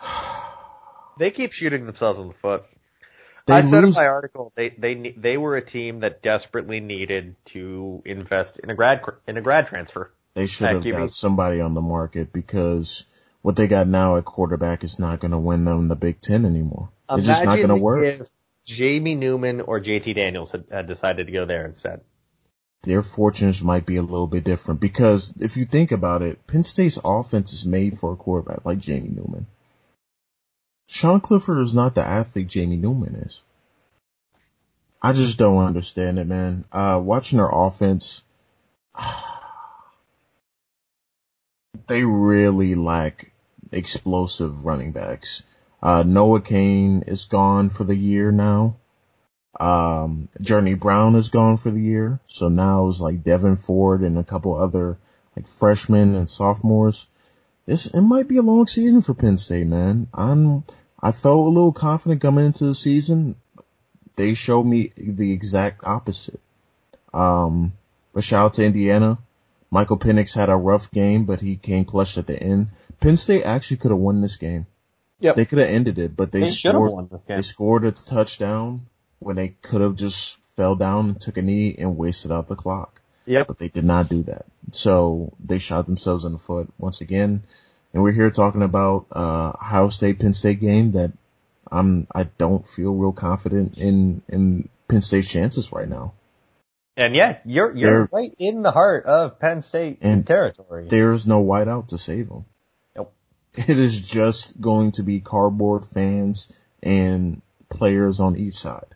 [1.18, 2.64] they keep shooting themselves in the foot.
[3.46, 7.34] They I said in my article they they they were a team that desperately needed
[7.46, 10.12] to invest in a grad in a grad transfer.
[10.34, 13.06] They should have got somebody on the market because
[13.40, 16.44] what they got now at quarterback is not going to win them the Big Ten
[16.44, 16.90] anymore.
[17.10, 18.04] It's just not going to work.
[18.04, 18.28] If
[18.66, 22.02] Jamie Newman or JT Daniels had, had decided to go there instead.
[22.82, 26.62] Their fortunes might be a little bit different because if you think about it, Penn
[26.62, 29.46] State's offense is made for a quarterback like Jamie Newman.
[30.86, 33.42] Sean Clifford is not the athlete Jamie Newman is.
[35.02, 36.64] I just don't understand it, man.
[36.72, 38.24] Uh, watching their offense,
[41.86, 43.32] they really lack
[43.70, 45.42] explosive running backs.
[45.82, 48.76] Uh, Noah Cain is gone for the year now.
[49.58, 52.20] Um, Journey Brown is gone for the year.
[52.26, 54.98] So now it's like Devyn Ford and a couple other
[55.36, 57.06] like freshmen and sophomores.
[57.66, 60.08] This, it might be a long season for Penn State, man.
[60.14, 60.64] I'm,
[61.00, 63.36] I felt a little confident coming into the season.
[64.16, 66.40] They showed me the exact opposite.
[67.12, 67.72] Um,
[68.14, 69.18] but shout out to Indiana.
[69.70, 72.72] Michael Penix had a rough game, but he came clutch at the end.
[73.00, 74.66] Penn State actually could have won this game.
[75.20, 75.36] Yep.
[75.36, 77.10] They could have ended it, but they, they scored.
[77.26, 78.86] They scored a touchdown
[79.20, 82.56] when they could have just fell down and took a knee and wasted out the
[82.56, 83.00] clock.
[83.26, 83.46] Yep.
[83.48, 84.46] But they did not do that.
[84.72, 87.42] So they shot themselves in the foot once again.
[87.92, 91.12] And we're here talking about, uh, Ohio State Penn State game that
[91.70, 96.12] I'm, I don't feel real confident in, in Penn State's chances right now.
[96.96, 100.88] And yeah, you're, you're They're- right in the heart of Penn State And territory.
[100.88, 102.44] There's no whiteout to save them.
[102.96, 103.12] Nope.
[103.54, 106.52] It is just going to be cardboard fans
[106.82, 108.86] and players on each side.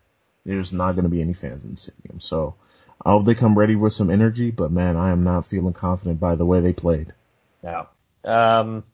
[0.45, 2.21] There's not going to be any fans in the stadium.
[2.21, 2.57] So
[3.05, 6.21] I hope they come ready with some energy, but man, I am not feeling confident
[6.21, 7.13] by the way they played.
[7.63, 7.89] No.
[8.25, 8.85] Um,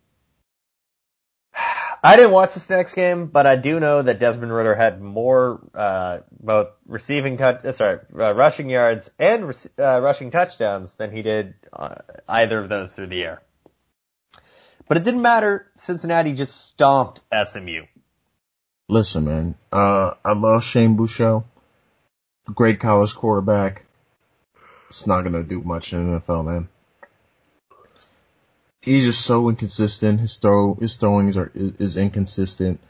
[2.03, 5.61] I didn't watch this next game, but I do know that Desmond Ridder had more,
[5.75, 9.45] uh, both receiving touch, uh, sorry, uh, rushing yards and
[9.79, 11.97] uh, rushing touchdowns than he did uh,
[12.29, 13.43] either of those through the air.
[14.87, 15.71] But it didn't matter.
[15.77, 17.83] Cincinnati just stomped SMU.
[18.90, 21.44] Listen, man, uh, I love Shane Buechele.
[22.55, 23.85] Great college quarterback.
[24.88, 26.68] It's not to do much in the NFL, man.
[28.81, 30.20] He's just so inconsistent.
[30.20, 32.81] His throw, his throwings are, is, is inconsistent.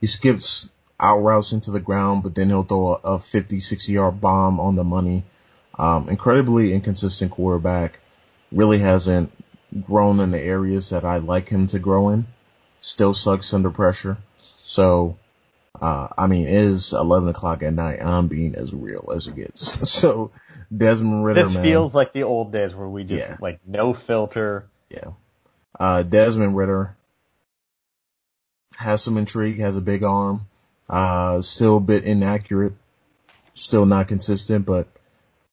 [0.00, 3.92] He skips out routes into the ground, but then he'll throw a, a 50, 60
[3.92, 5.24] yard bomb on the money.
[5.76, 7.98] Um, incredibly inconsistent quarterback.
[8.52, 9.32] Really hasn't
[9.82, 12.28] grown in the areas that I like him to grow in.
[12.80, 14.18] Still sucks under pressure.
[14.62, 15.16] So,
[15.80, 19.36] uh, I mean, it is 11 o'clock at night I'm being as real as it
[19.36, 19.76] gets.
[19.88, 20.30] So,
[20.76, 21.62] Desmond Ridder, This man.
[21.62, 23.36] feels like the old days where we just Yeah.
[23.40, 24.66] like no filter.
[24.90, 25.12] Yeah.
[25.78, 26.94] Uh, Desmond Ridder
[28.76, 30.42] has some intrigue, has a big arm,
[30.88, 32.74] uh, still a bit inaccurate,
[33.54, 34.86] still not consistent, but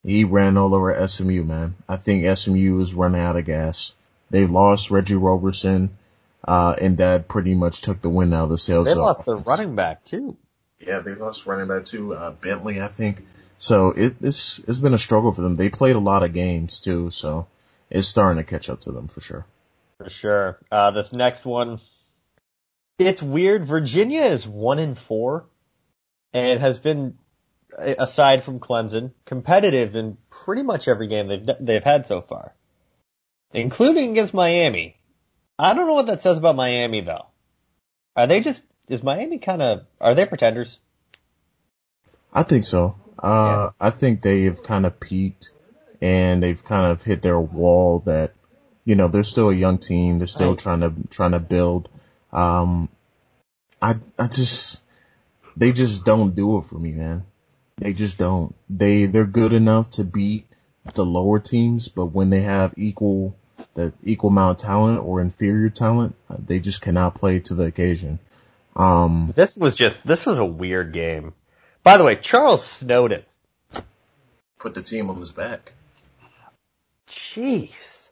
[0.04, 1.76] he ran all over SMU, man.
[1.90, 3.94] I think SMU is running out of gas.
[4.30, 5.98] They lost Reggie Roberson,
[6.46, 8.86] uh, and that pretty much took the wind out of the sails.
[8.86, 10.38] They of lost their running back too.
[10.80, 13.26] Yeah, they lost running back too, uh, Bentley, I think.
[13.58, 15.56] So it, it's, it's been a struggle for them.
[15.56, 17.48] They played a lot of games too, so
[17.90, 19.46] it's starting to catch up to them for sure.
[19.98, 20.60] For sure.
[20.72, 21.80] Uh, this next one,
[23.00, 23.66] it's weird.
[23.66, 25.46] Virginia is one in four
[26.34, 27.18] and has been,
[27.78, 32.54] aside from Clemson, competitive in pretty much every game they've, they've had so far,
[33.54, 34.98] including against Miami.
[35.58, 37.26] I don't know what that says about Miami though.
[38.16, 40.78] Are they just, is Miami kind of, are they pretenders?
[42.34, 42.96] I think so.
[43.18, 45.52] Uh, I think they've kind of peaked
[46.02, 48.34] and they've kind of hit their wall that,
[48.84, 50.20] you know, they're still a young team.
[50.20, 50.60] They're still Right.
[50.60, 51.90] trying to, trying to build.
[52.34, 52.90] Um,
[53.82, 54.82] I, I just,
[55.56, 57.24] they just don't do it for me, man.
[57.78, 58.54] They just don't.
[58.70, 60.46] They, they're good enough to beat
[60.94, 63.36] the lower teams, but when they have equal,
[63.76, 67.64] the equal amount of talent or inferior talent, uh, they just cannot play to the
[67.66, 68.20] occasion.
[68.76, 71.34] Um, This was just, this was a weird game.
[71.84, 73.24] By the way, Charles Snowden.
[74.60, 75.74] put the team on his back.
[77.08, 78.08] Jeez.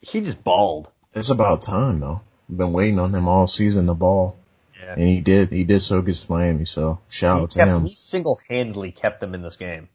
[0.00, 0.88] He just balled.
[1.14, 2.20] It's about time though.
[2.48, 4.36] We've been waiting on him all season to ball,
[4.80, 4.92] Yeah.
[4.92, 5.50] and he did.
[5.50, 6.64] He did so against Miami.
[6.64, 7.84] So shout He, out to kept, him.
[7.86, 9.88] he single-handedly kept them in this game.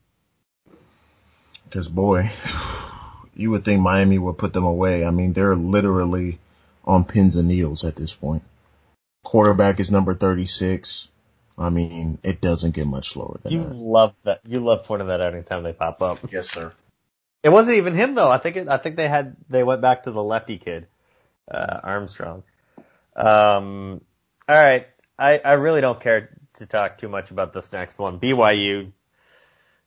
[1.66, 2.30] Because boy,
[3.36, 5.06] you would think Miami would put them away.
[5.06, 6.40] I mean, they're literally
[6.86, 8.44] on pins and needles at this point.
[9.24, 11.10] Quarterback is number 36.
[11.58, 13.74] I mean, it doesn't get much slower than You that.
[13.74, 14.42] You love that.
[14.46, 16.20] You love pointing that out anytime they pop up.
[16.32, 16.74] Yes, sir.
[17.44, 18.30] It wasn't even him though.
[18.30, 20.88] I think it, I think they had they went back to the lefty kid,
[21.50, 22.44] uh, Armstrong.
[23.16, 24.02] Um,
[24.48, 24.88] all right.
[25.18, 28.20] I I really don't care to talk too much about this next one.
[28.20, 28.92] BYU.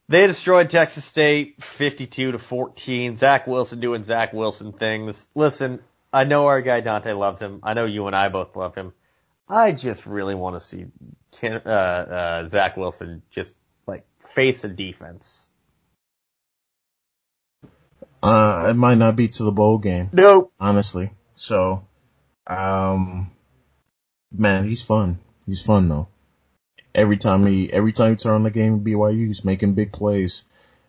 [0.09, 3.17] They destroyed Texas State 52 to 14.
[3.17, 5.27] Zach Wilson doing Zach Wilson things.
[5.35, 5.81] Listen,
[6.13, 7.61] I know our guy Dante loves him.
[7.63, 8.93] I know you and I both love him.
[9.49, 10.87] I just really want to see
[11.31, 13.55] Tin- uh, uh, Zach Wilson just
[13.87, 15.49] like face a defense.
[18.23, 20.09] Uh, it might not be to the bowl game.
[20.13, 20.51] Nope.
[20.59, 21.11] honestly.
[21.35, 21.87] So,
[22.47, 23.31] um,
[24.33, 25.19] man, he's fun.
[25.47, 26.09] He's fun though.
[26.95, 29.93] Every time he, every time you turn on the game at BYU, he's making big
[29.93, 30.45] plays.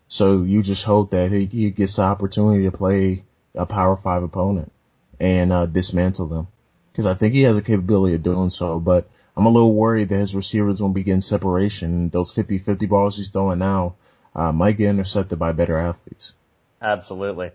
[0.08, 4.22] So you just hope that he, he gets the opportunity to play a power five
[4.22, 4.70] opponent
[5.18, 6.46] and, uh, dismantle them.
[6.94, 10.08] Cause I think he has a capability of doing so, but I'm a little worried
[10.08, 12.08] that his receivers won't be getting separation.
[12.08, 13.96] Those 50-50 balls he's throwing now,
[14.34, 16.34] uh, might get intercepted by better athletes.
[16.80, 17.50] Absolutely.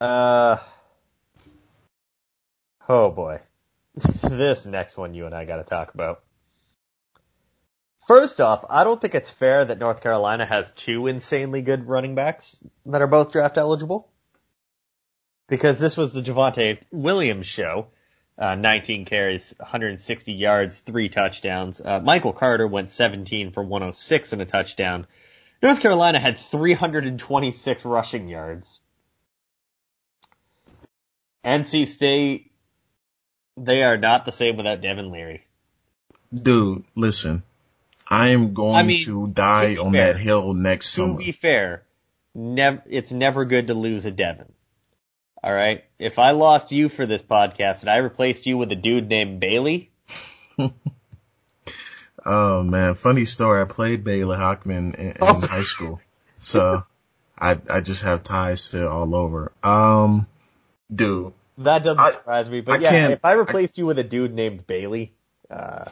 [0.00, 0.58] Uh,
[2.88, 3.40] oh boy.
[4.22, 6.22] this next one you and I gotta talk about.
[8.06, 12.14] First off, I don't think it's fair that North Carolina has two insanely good running
[12.14, 14.08] backs that are both draft eligible.
[15.48, 17.88] Because this was the Javonte Williams show.
[18.38, 21.80] Uh, 19 carries, 160 yards, three touchdowns.
[21.80, 25.06] Uh, Michael Carter went 17 for 106 and a touchdown.
[25.62, 28.80] North Carolina had 326 rushing yards.
[31.44, 32.52] NC State,
[33.56, 35.46] they are not the same without Devin Leary.
[36.32, 37.42] Dude, listen.
[38.08, 41.12] I am going I mean, to die to on fair, that hill next To summer.
[41.18, 41.82] To be fair,
[42.34, 44.52] nev- it's never good to lose a Devin.
[45.44, 45.84] Alright?
[45.98, 49.40] If I lost you for this podcast and I replaced you with a dude named
[49.40, 49.90] Bailey,
[52.24, 53.62] Oh man, funny story.
[53.62, 55.34] I played Bailey Hockman in, in Oh.
[55.40, 56.00] high school,
[56.40, 56.82] so
[57.38, 59.52] I I just have ties to all over.
[59.62, 60.26] Um,
[60.92, 62.62] dude, that doesn't I- surprise me.
[62.62, 65.12] But I yeah, if I replaced you with a dude named Bailey,
[65.48, 65.84] uh,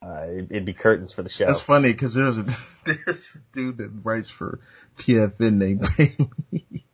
[0.00, 1.46] uh, it'd be curtains for the show.
[1.46, 2.44] that's funny because there's a
[2.84, 4.60] there's a dude that writes for
[4.98, 6.86] PFN named Bailey.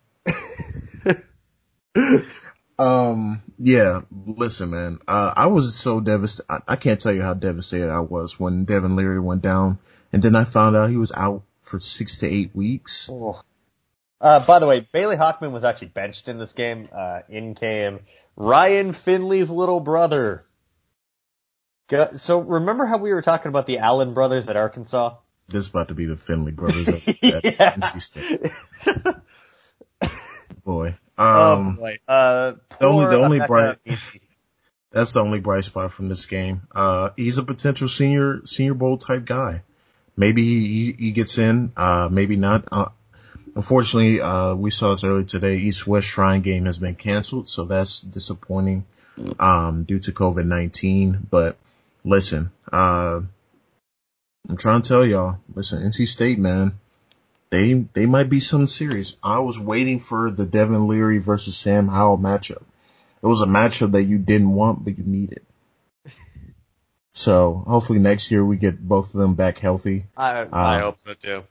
[2.78, 4.02] um, yeah.
[4.10, 4.98] Listen, man.
[5.06, 6.50] Uh, I was so devastated.
[6.50, 9.78] I, I can't tell you how devastated I was when Devin Leary went down,
[10.12, 13.08] and then I found out he was out for six to eight weeks.
[13.12, 13.42] Oh.
[14.20, 16.88] Uh, by the way, Bailey Hockman was actually benched in this game.
[16.90, 18.00] Uh, in came
[18.36, 20.46] Ryan Finley's little brother.
[22.16, 25.16] So remember how we were talking about the Allen brothers at Arkansas?
[25.48, 26.88] This is about to be the Finley brothers
[27.22, 27.76] at, at.
[27.80, 28.40] NC State.
[30.64, 30.96] Boy.
[31.18, 31.98] oh Um, boy.
[32.08, 33.78] Uh, the only- the only bright-
[34.92, 36.62] that's the only bright spot from this game.
[36.74, 39.62] Uh, he's a potential senior, senior bowl type guy.
[40.16, 42.64] Maybe he, he gets in, uh, maybe not.
[42.72, 42.88] Uh,
[43.54, 45.56] unfortunately, uh, we saw this earlier today.
[45.56, 48.86] East West Shrine game has been canceled, so that's disappointing,
[49.40, 51.28] um, due to COVID-19.
[51.28, 51.56] But
[52.04, 53.20] listen, uh,
[54.48, 56.78] I'm trying to tell y'all, listen, NC State, man,
[57.50, 59.16] they, they might be something serious.
[59.22, 62.62] I was waiting for the Devin Leary versus Sam Howell matchup.
[63.22, 65.44] It was a matchup that you didn't want, but you needed.
[67.14, 70.98] So hopefully next year we get both of them back healthy I, Uh, I hope
[71.04, 71.44] so too.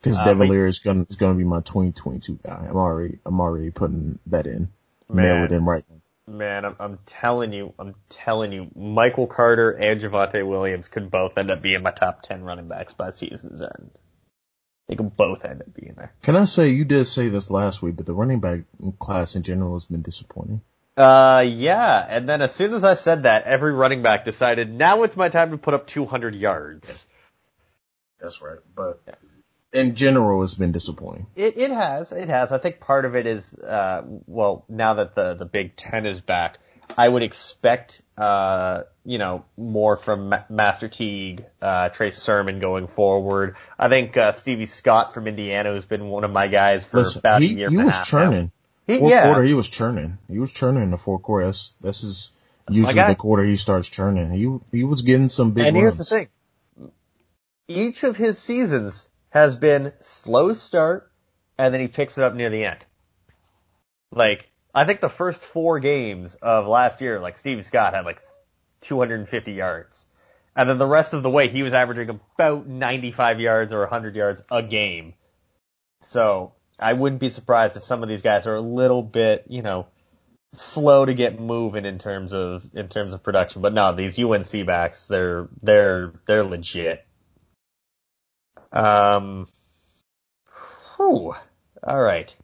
[0.00, 2.66] because Uh, Devin Leary is gonna is gonna be my 2022 guy.
[2.68, 4.68] I'm already I'm already putting that in,
[5.08, 5.24] Man.
[5.24, 5.84] mail it in right.
[5.88, 6.01] now.
[6.32, 11.36] Man, I'm, I'm telling you, I'm telling you, Michael Carter and Javonte Williams could both
[11.36, 13.90] end up being my top 10 running backs by season's end.
[14.88, 16.14] They could both end up being there.
[16.22, 18.60] Can I say you did say this last week, but the running back
[18.98, 20.62] class in general has been disappointing.
[20.96, 25.02] Uh, yeah, and then as soon as I said that, every running back decided, now
[25.02, 27.06] it's my time to put up 200 yards.
[28.20, 29.02] That's right, but
[29.72, 31.26] in general, it's been disappointing.
[31.34, 32.52] It, it has, it has.
[32.52, 36.20] I think part of it is, uh, well, now that the, the Big Ten is
[36.20, 36.58] back,
[36.96, 42.86] I would expect, uh, you know, more from Ma- Master Teague, uh, Trey Sermon going
[42.86, 43.56] forward.
[43.78, 47.20] I think, uh, Stevie Scott from Indiana has been one of my guys for Listen,
[47.20, 48.52] about he, a year he and was half churning.
[48.86, 49.24] He, Fourth yeah.
[49.24, 50.18] quarter, he was churning.
[50.28, 51.46] He was churning in the fourth quarter.
[51.46, 52.32] That's that's his
[52.68, 54.32] usually the quarter he starts churning.
[54.32, 56.28] He he was getting some big and here's the thing.
[57.68, 61.10] Each of his seasons has been slow start
[61.58, 62.84] and then he picks it up near the end.
[64.10, 68.20] Like, I think the first four games of last year, like Steve Scott had like
[68.82, 70.06] 250 yards.
[70.54, 74.16] And then the rest of the way he was averaging about 95 yards or 100
[74.16, 75.14] yards a game.
[76.02, 79.62] So, I wouldn't be surprised if some of these guys are a little bit, you
[79.62, 79.86] know,
[80.52, 83.62] slow to get moving in terms of in terms of production.
[83.62, 87.06] But no, these UNC backs, they're they're they're legit.
[88.72, 89.46] Um.
[90.96, 91.34] Whew.
[91.82, 92.34] All right.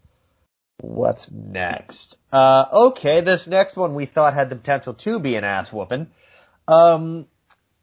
[0.80, 2.16] What's next?
[2.32, 6.08] Uh, okay, this next one we thought had the potential to be an ass whooping.
[6.68, 7.26] Um,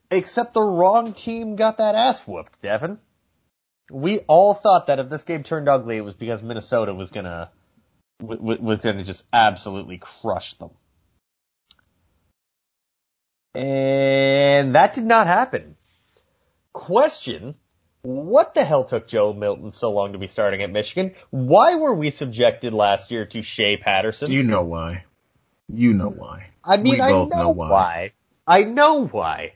[0.10, 3.00] except the wrong team got that ass whooped, Devin.
[3.92, 7.52] We all thought that if this game turned ugly, it was because Minnesota was gonna
[8.20, 10.72] w- was gonna just absolutely crush them.
[13.54, 15.76] And that did not happen.
[16.74, 17.56] Question,
[18.06, 21.16] what the hell took Joe Milton so long to be starting at Michigan?
[21.32, 24.32] Why were we subjected last year to Shea Patterson?
[24.32, 25.06] You know why?
[25.68, 26.50] You know why?
[26.64, 27.70] I mean, we I know, know why.
[27.70, 28.12] why.
[28.46, 29.54] I know why.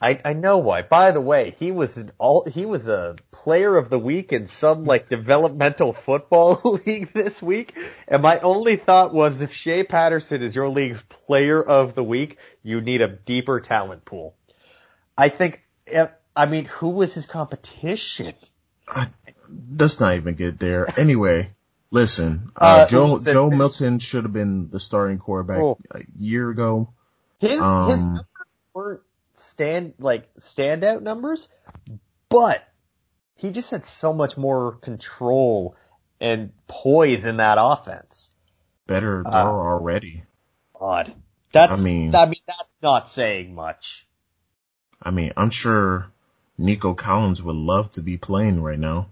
[0.00, 0.82] I, I know why.
[0.82, 4.46] By the way, he was an all, he was a player of the week in
[4.46, 7.74] some like developmental football league this week.
[8.06, 12.38] And my only thought was if Shea Patterson is your league's player of the week,
[12.62, 14.34] you need a deeper talent pool.
[15.16, 18.34] I think, eh, I mean, who was his competition?
[18.86, 19.08] I,
[19.76, 20.86] let's not even get there.
[20.98, 21.50] Anyway,
[21.90, 23.32] listen, uh, Uh, Joe listen.
[23.32, 25.78] Joe Milton should have been the starting quarterback Oh.
[25.92, 26.90] a year ago.
[27.38, 28.26] His his Um, numbers
[28.74, 29.00] weren't
[29.34, 31.48] stand like standout numbers,
[32.28, 32.62] but
[33.36, 35.76] he just had so much more control
[36.20, 38.30] and poise in that offense.
[38.86, 40.22] Better Uh, already.
[40.78, 41.14] God,
[41.52, 44.06] that's I mean- I mean that's not saying much.
[45.02, 46.10] I mean, I'm sure
[46.58, 49.08] Nico Collins would love to be playing right now.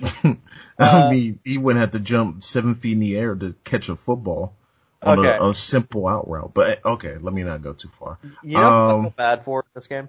[0.02, 0.36] I
[0.78, 3.96] uh, mean, he wouldn't have to jump seven feet in the air to catch a
[3.96, 4.56] football
[5.00, 5.36] on okay.
[5.38, 6.52] a, a, simple out route.
[6.54, 8.18] But okay, let me not go too far.
[8.42, 10.08] You know um, feel bad for this game?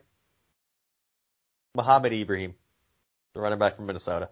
[1.75, 2.55] Mohamed Ibrahim,
[3.33, 4.29] the running back from Minnesota.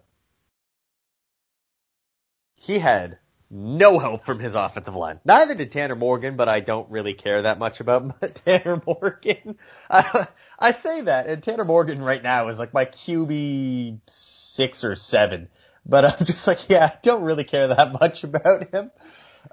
[2.54, 3.18] He had
[3.52, 5.20] no help from his offensive line.
[5.26, 9.58] Neither did Tanner Morgan, but I don't really care that much about Tanner Morgan.
[9.90, 10.26] I,
[10.58, 15.48] I say that, and Tanner Morgan right now is like my QB six or seven.
[15.84, 18.90] But I'm just like, yeah, I don't really care that much about him.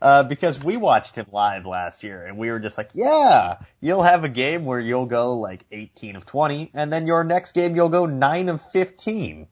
[0.02, 4.04] Uh, because we watched him live last year and we were just like, yeah, you'll
[4.04, 7.76] have a game where you'll go like 18 of 20 and then your next game
[7.76, 9.48] you'll go 9 of 15.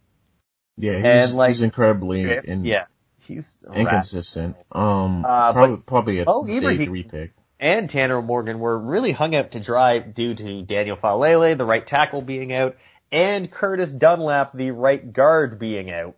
[0.77, 2.85] Yeah, he's, and like, he's incredibly in, yeah,
[3.27, 4.55] he's inconsistent.
[4.71, 7.33] Um, uh, probably, probably a oh, day three pick.
[7.59, 11.85] And Tanner Morgan were really hung out to dry due to Daniel Faalele, the right
[11.85, 12.77] tackle being out,
[13.11, 16.15] and Curtis Dunlap, the right guard being out.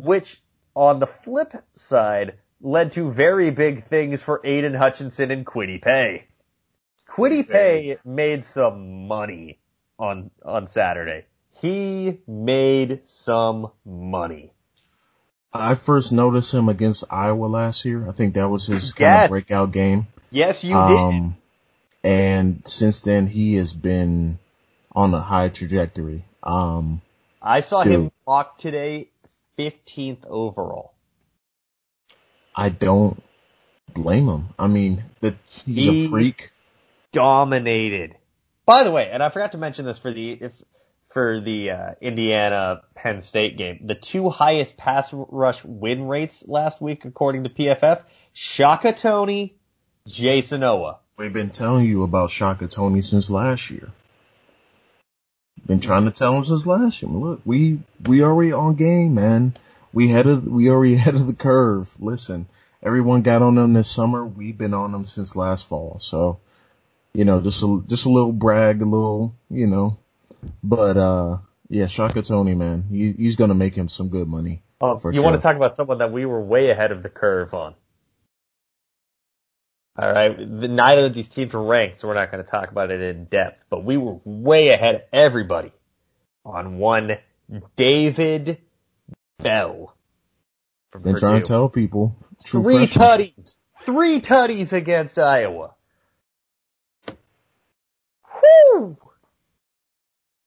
[0.00, 0.42] Which,
[0.74, 6.26] on the flip side, led to very big things for Aidan Hutchinson and Kwity Paye.
[7.08, 9.60] Kwity Paye made some money
[9.98, 11.26] on, on Saturday.
[11.50, 14.53] He made some money.
[15.54, 18.08] I first noticed him against Iowa last year.
[18.08, 19.24] I think that was his kind yes.
[19.24, 20.08] of breakout game.
[20.30, 21.36] Yes, you um,
[22.02, 22.10] did.
[22.10, 24.40] And since then, he has been
[24.92, 26.24] on a high trajectory.
[26.42, 27.00] Um,
[27.40, 29.10] I saw dude, him walk today,
[29.56, 30.92] 15th overall.
[32.54, 33.22] I don't
[33.94, 34.48] blame him.
[34.58, 36.50] I mean, the, he's he a freak.
[37.12, 38.16] Dominated.
[38.66, 40.52] By the way, and I forgot to mention this for the if
[41.14, 46.82] for the uh, Indiana Penn State game, the two highest pass rush win rates last
[46.82, 48.02] week, according to PFF,
[48.34, 49.56] Shaka Toney,
[50.06, 50.98] Jayson Oweh.
[51.16, 53.88] We've been telling you about Shaka Toney since last year.
[55.64, 57.10] Been trying to tell him since last year.
[57.10, 59.54] Look, we we already on game, man
[59.94, 61.96] we had of we already ahead of the curve.
[62.00, 62.46] Listen,
[62.82, 64.26] everyone got on them this summer.
[64.26, 65.98] We've been on them since last fall.
[66.00, 66.40] So,
[67.14, 69.96] you know, just a just a little brag, a little, you know,
[70.62, 71.38] but uh,
[71.68, 74.62] yeah, Shaka Toney, man, he, he's gonna make him some good money.
[74.80, 75.22] Oh, you sure.
[75.22, 77.74] want to talk about someone that we were way ahead of the curve on?
[79.96, 82.90] All right, neither of these teams were ranked, so we're not going to talk about
[82.90, 83.62] it in depth.
[83.70, 85.72] But we were way ahead of everybody
[86.44, 87.16] on one
[87.76, 88.58] David
[89.38, 89.94] Bell.
[91.02, 92.16] Been trying to tell people.
[92.44, 93.54] Three tutties.
[93.80, 95.74] Three tutties against Iowa.
[98.40, 98.96] Whew!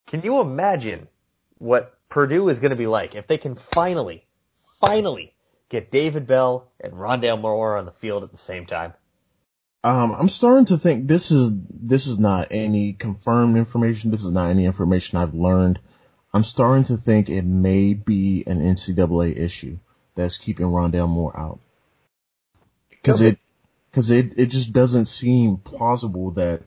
[0.07, 1.07] Can you imagine
[1.57, 4.25] what Purdue is going to be like if they can finally,
[4.79, 5.33] finally
[5.69, 8.93] get David Bell and Rondale Moore on the field at the same time?
[9.83, 14.11] Um, I'm starting to think this is this is not any confirmed information.
[14.11, 15.79] This is not any information I've learned.
[16.33, 19.77] I'm starting to think it may be an NCAA issue
[20.15, 21.59] that's keeping Rondale Moore out.
[23.03, 23.39] Cause it,
[23.93, 26.63] cause it, it just doesn't seem plausible that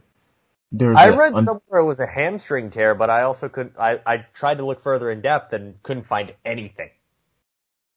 [0.73, 3.75] there's I read un- somewhere it was a hamstring tear, but I also couldn't.
[3.79, 6.91] I, I tried to look further in depth and couldn't find anything.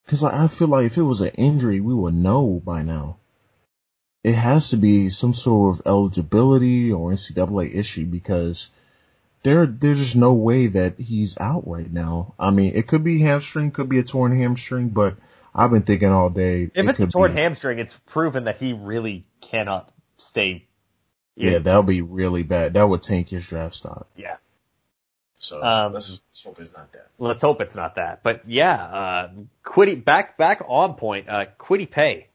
[0.08, 3.18] Cause I feel like if it was an injury, we would know by now.
[4.24, 8.70] It has to be some sort of eligibility or NCAA issue because
[9.44, 12.34] there there's just no way that he's out right now.
[12.40, 15.18] I mean, it could be hamstring, could be a torn hamstring, but
[15.54, 16.64] I've been thinking all day.
[16.74, 20.68] If it it's a torn be, hamstring, it's proven that he really cannot stay.
[21.36, 22.74] Yeah, that would be really bad.
[22.74, 24.08] That would tank his draft stock.
[24.16, 24.38] Yeah.
[25.38, 27.08] So um, let's, let's, hope it's not that.
[27.18, 28.24] Let's hope it's not that.
[28.24, 29.32] But yeah, uh,
[29.66, 31.28] Kwity back back on point.
[31.28, 32.28] Uh, Kwity Paye.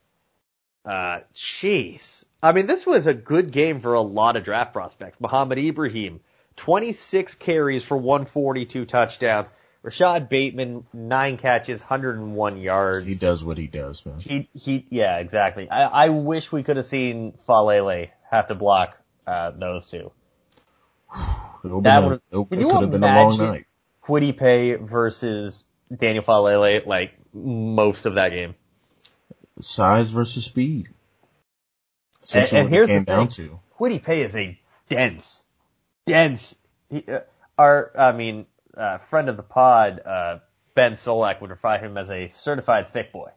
[0.84, 2.24] Uh, jeez.
[2.42, 5.20] I mean, this was a good game for a lot of draft prospects.
[5.20, 6.20] Mohamed Ibrahim,
[6.57, 9.51] 26 carries for 142 touchdowns.
[9.84, 13.07] Rashad Bateman, nine catches, 101 yards.
[13.07, 14.18] He does what he does, man.
[14.18, 15.70] He, he, yeah, exactly.
[15.70, 20.12] I, I wish we could have seen Faalele have to block, uh, those two.
[21.14, 23.66] that would have, can you could have been a long night.
[24.03, 25.64] Kwity Paye versus
[25.95, 28.55] Daniel Faalele, like, most of that game.
[29.61, 30.89] Size versus speed.
[32.35, 33.05] and, and here's the thing.
[33.05, 33.61] Down to.
[33.79, 34.59] Kwity Paye is a
[34.89, 35.43] dense,
[36.07, 36.57] dense.
[36.91, 37.20] He, uh,
[37.57, 40.39] our, I mean, uh, friend of the pod, uh,
[40.74, 43.31] Ben Solak would refer him as a certified thick boy.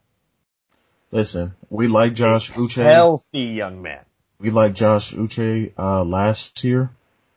[1.11, 2.83] Listen, we like Josh Uche.
[2.83, 4.05] Healthy young man.
[4.41, 6.89] We like Josh Uche, uh, last year.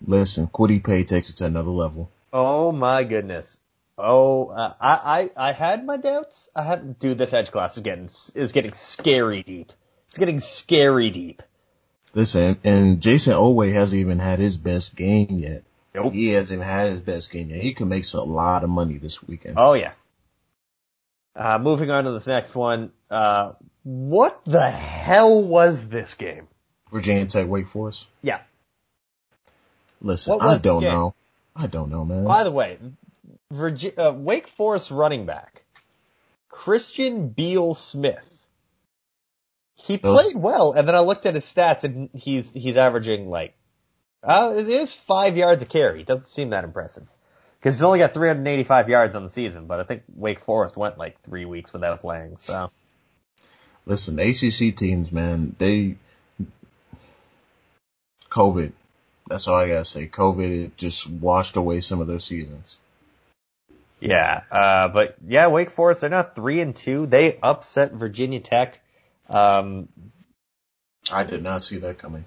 [0.07, 2.11] Listen, Kwity Paye takes it to another level.
[2.33, 3.59] Oh my goodness.
[3.99, 6.49] Oh, uh, I, I, I had my doubts.
[6.57, 9.73] I had, dude, this edge class is getting, is getting scary deep.
[10.09, 11.43] It's getting scary deep.
[12.15, 15.63] Listen, and Jayson Oweh hasn't even had his best game yet.
[15.95, 16.13] Nope.
[16.13, 17.61] He hasn't had his best game yet.
[17.61, 19.57] He could make a lot of money this weekend.
[19.59, 19.93] Oh yeah.
[21.37, 22.93] Uh, moving on to this next one.
[23.11, 23.53] Uh,
[23.83, 26.49] what the hell was this game?
[26.95, 28.07] Virginia Tech, Wake Forest.
[28.23, 28.41] Yeah.
[30.01, 31.15] Listen, I don't know.
[31.57, 32.25] I don't know, man.
[32.25, 32.79] By the way,
[33.53, 35.65] Virgi- uh, Wake Forest running back
[36.49, 38.31] Christian Beal Smith.
[39.75, 43.29] He Those- played well, and then I looked at his stats, and he's he's averaging
[43.29, 43.55] like
[44.23, 46.03] uh, it is five yards a carry.
[46.03, 47.09] It Doesn't seem that impressive
[47.59, 49.67] because he's only got 385 yards on the season.
[49.67, 52.37] But I think Wake Forest went like three weeks without playing.
[52.39, 52.71] So
[53.85, 55.97] Listen, ACC teams, man, they
[58.35, 58.72] COVID.
[59.28, 60.09] That's all I gotta say.
[60.09, 62.76] COVID it just washed away some of their seasons.
[64.01, 67.07] yeah, uh, but yeah, Wake Forest they're not three and two.
[67.07, 68.80] They upset Virginia Tech.
[69.28, 69.89] Um,
[71.12, 72.24] I did not see that coming.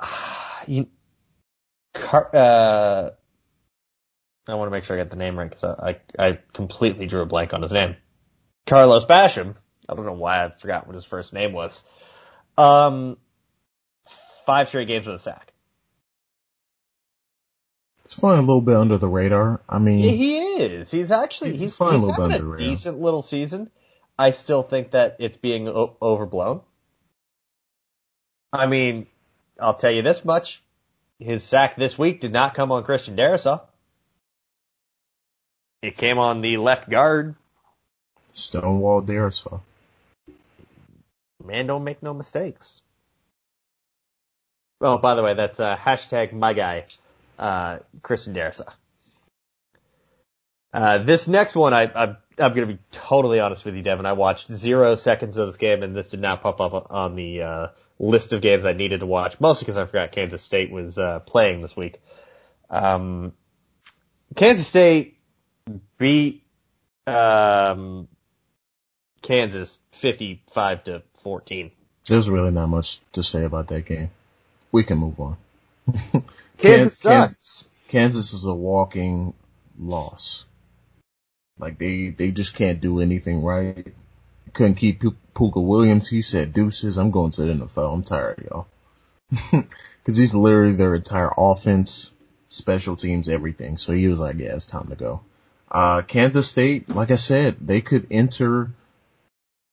[0.66, 0.88] you,
[1.94, 3.10] Car, uh,
[4.48, 7.06] I want to make sure I get the name right because I, I, I completely
[7.06, 7.96] drew a blank on his name.
[8.66, 9.54] Carlos Basham.
[9.88, 11.82] I don't know why I forgot what his first name was.
[12.58, 13.18] Um,
[14.46, 15.52] five straight games with a sack.
[18.04, 19.60] It's flying a little bit under the radar.
[19.68, 20.90] I mean, Yeah, he is.
[20.90, 22.70] He's actually He's he's, fine he's a little bit a under the radar.
[22.70, 23.68] decent little season.
[24.18, 26.60] I still think that it's being o- overblown.
[28.52, 29.06] I mean,
[29.60, 30.62] I'll tell you this much:
[31.18, 33.60] his sack this week did not come on Christian Darrisaw.
[35.82, 37.34] It came on the left guard.
[38.34, 39.60] Stonewall Darrisaw.
[41.44, 42.80] Man, don't make no mistakes.
[44.80, 46.84] Oh, by the way, that's uh, hashtag my guy,
[47.38, 48.36] uh, Christian.
[50.72, 52.04] Uh, this next one, I, I,
[52.38, 54.04] I'm going to be totally honest with you, Devin.
[54.04, 57.42] I watched zero seconds of this game, and this did not pop up on the
[57.42, 57.66] uh,
[57.98, 61.20] list of games I needed to watch, mostly because I forgot Kansas State was uh,
[61.20, 62.02] playing this week.
[62.68, 63.32] Um,
[64.34, 65.18] Kansas State
[65.96, 66.44] beat
[67.06, 68.08] um,
[69.22, 71.70] Kansas 55 to 14.
[72.06, 74.10] There's really not much to say about that game.
[74.72, 75.36] We can move on.
[75.86, 76.22] Kansas
[76.58, 77.64] Kansas, sucks.
[77.88, 79.34] Kansas is a walking
[79.78, 80.46] loss.
[81.58, 83.94] Like they, they just can't do anything right.
[84.52, 86.08] Couldn't keep P- Pooka Williams.
[86.08, 87.94] He said, deuces, I'm going to the NFL.
[87.94, 88.66] I'm tired, y'all.
[90.04, 92.12] Cause he's literally their entire offense,
[92.48, 93.76] special teams, everything.
[93.76, 95.20] So he was like, yeah, it's time to go.
[95.70, 98.70] Uh, Kansas State, like I said, they could enter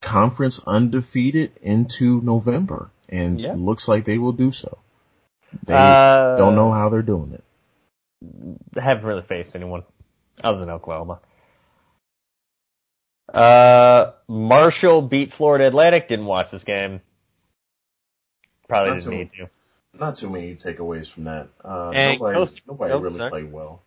[0.02, 3.54] conference undefeated into November and Yeah.
[3.56, 4.78] looks like they will do so.
[5.66, 7.44] They Uh, don't know how they're doing it.
[8.80, 9.84] haven't really faced anyone
[10.44, 11.20] other than Oklahoma.
[13.34, 16.08] Uh, Marshall beat Florida Atlantic.
[16.08, 17.02] Didn't watch this game.
[18.68, 19.50] Probably Not didn't too- need to.
[20.00, 21.50] Not too many takeaways from that.
[21.64, 23.30] Uh, And nobody, Coast- nobody oh, really sorry.
[23.30, 23.82] played well.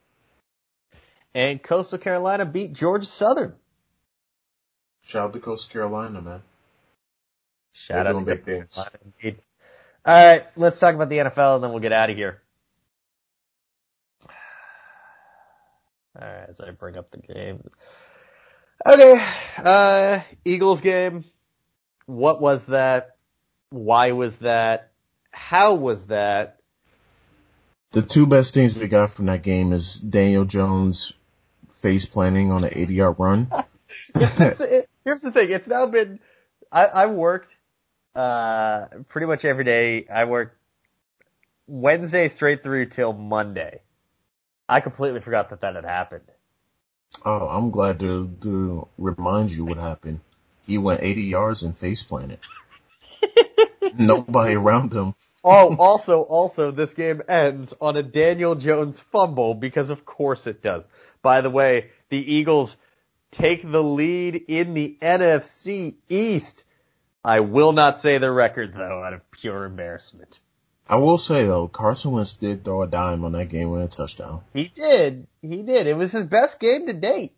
[1.35, 3.57] And Coastal Carolina beat Georgia Southern.
[5.05, 6.43] Shout out to Coastal Carolina, man.
[7.77, 8.79] Shout out to big things.
[9.05, 9.39] Indeed.
[10.05, 12.41] All right, let's talk about the NFL and then we'll get out of here.
[16.21, 17.63] All right, as I bring up the game.
[18.87, 19.27] Okay,
[19.59, 21.25] uh, Eagles game.
[22.07, 23.17] What was that?
[23.71, 24.93] Why was that?
[25.33, 26.61] How was that?
[27.93, 31.13] The two best things we got from that game is Daniel Jones
[31.73, 33.51] face planting on an 80 yard run.
[34.15, 35.51] It- here's the thing.
[35.51, 36.21] It's now been,
[36.71, 37.57] I, I worked,
[38.17, 40.07] uh, pretty much every day.
[40.13, 40.57] I work
[41.67, 43.83] Wednesday straight through till Monday.
[44.69, 46.33] I completely forgot that that had happened.
[47.25, 50.21] Oh, I'm glad to, to remind you what happened.
[50.67, 52.41] He went 80 yards and face planted.
[53.95, 55.15] Nobody around him.
[55.45, 60.61] Oh, also, also, this game ends on a Daniel Jones fumble because of course it
[60.61, 60.85] does.
[61.23, 62.77] By the way, the Eagles
[63.31, 66.65] take the lead in the NFC East.
[67.27, 70.39] I will not say the record though, out of pure embarrassment.
[70.89, 74.43] I will say though, Carson Wentz did throw a dime on that game winning touchdown.
[74.55, 75.27] He did.
[75.43, 75.89] He did.
[75.89, 77.33] It was his best game to date.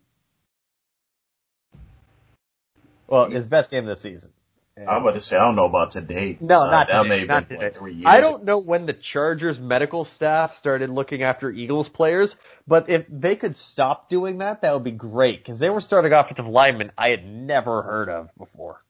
[3.07, 4.29] Well, his best game this season.
[4.77, 6.37] I'm about to say I don't know about today.
[6.39, 7.67] No, Uh, not that today, may have not been today.
[7.69, 8.05] like three years.
[8.05, 12.35] I don't know when the Chargers medical staff started looking after Eagles players,
[12.67, 16.13] but if they could stop doing that, that would be great because they were starting
[16.13, 18.81] offensive linemen I had never heard of before.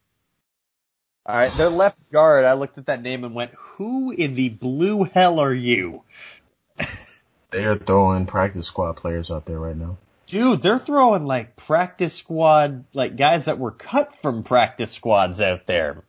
[1.30, 2.44] All right, their left guard.
[2.44, 6.02] I looked at that name and went, "Who in the blue hell are you,
[7.52, 9.98] They are throwing practice squad players out there right now.
[10.26, 15.68] dude?" They're throwing like practice squad, like guys that were cut from practice squads out
[15.68, 16.04] there.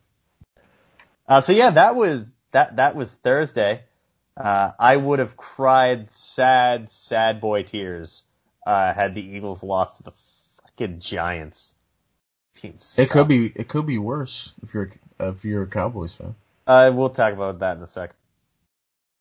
[1.29, 3.83] Uh, so yeah, that was that that was Thursday.
[4.39, 8.23] Uh, I would have cried sad, sad boy tears
[8.67, 10.13] uh, had the Eagles lost to the
[10.63, 11.75] fucking Giants.
[12.99, 16.35] It could be it could be worse if you're if you're a Cowboys fan.
[16.67, 18.17] Uh, we'll talk about that in a second.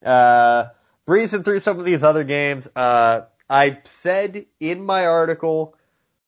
[0.03, 0.67] Uh,
[1.05, 2.67] breezing through some of these other games.
[2.75, 5.75] Uh, I said in my article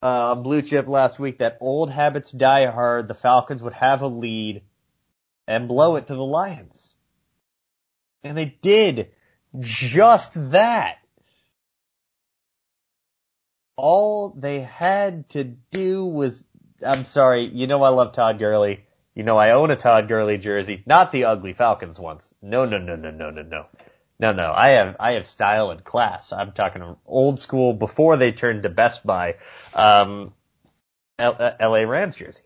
[0.01, 3.07] uh, on Blue Chip last week that old habits die hard.
[3.07, 4.63] The Falcons would have a lead
[5.47, 6.95] and blow it to the Lions.
[8.23, 9.09] And they did
[9.59, 10.97] just that.
[13.75, 16.43] All they had to do was,
[16.85, 18.85] I'm sorry, you know I love Todd Gurley.
[19.15, 22.33] You know I own a Todd Gurley jersey, not the ugly Falcons ones.
[22.41, 23.65] No, no, no, no, no, no, no.
[24.19, 26.31] No, no, I have, I have style and class.
[26.31, 29.37] I'm talking old school before they turned to Best Buy,
[29.73, 30.33] um,
[31.17, 32.43] L- LA Rams jersey.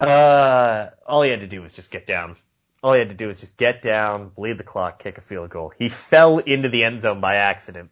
[0.00, 2.36] Uh, all he had to do was just get down.
[2.82, 5.50] All he had to do was just get down, bleed the clock, kick a field
[5.50, 5.72] goal.
[5.78, 7.90] He fell into the end zone by accident.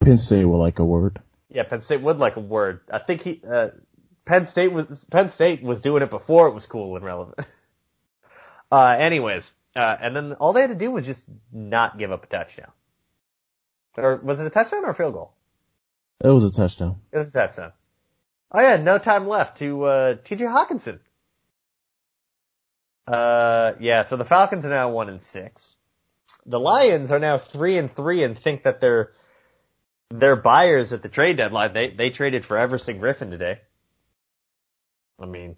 [0.00, 1.20] Penn State would like a word.
[1.48, 2.80] Yeah, Penn State would like a word.
[2.92, 3.70] I think he, uh,
[4.26, 7.38] Penn State was, Penn State was doing it before it was cool and relevant.
[8.72, 12.24] uh, anyways, uh, and then all they had to do was just not give up
[12.24, 12.72] a touchdown.
[13.96, 15.32] Or was it a touchdown or a field goal?
[16.22, 16.96] It was a touchdown.
[17.12, 17.72] It was a touchdown.
[18.50, 20.98] Oh yeah, no time left to, uh, TJ Hockenson.
[23.06, 25.76] Uh, yeah, so the Falcons are now one and six.
[26.46, 29.12] The Lions are now three and three and think that they're,
[30.10, 31.72] they're buyers at the trade deadline.
[31.72, 33.60] They, they traded for Everson Griffen today.
[35.20, 35.56] I mean,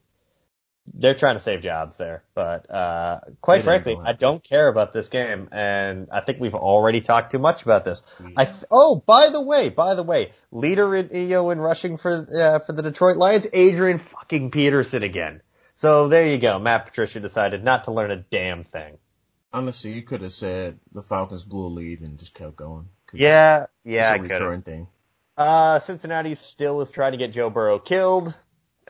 [0.94, 5.08] they're trying to save jobs there, but, uh, quite frankly, I don't care about this
[5.08, 8.00] game and I think we've already talked too much about this.
[8.20, 8.28] Yeah.
[8.36, 12.58] I, oh, by the way, by the way, leader in, know, in rushing for, uh,
[12.60, 15.42] for the Detroit Lions, Adrian fucking Peterson again.
[15.76, 16.58] So there you go.
[16.58, 18.98] Matt Patricia decided not to learn a damn thing.
[19.52, 22.88] Honestly, you could have said the Falcons blew a lead and just kept going.
[23.12, 24.88] Yeah, yeah, it's a recurring thing.
[25.36, 28.36] Uh, Cincinnati still is trying to get Joe Burrow killed.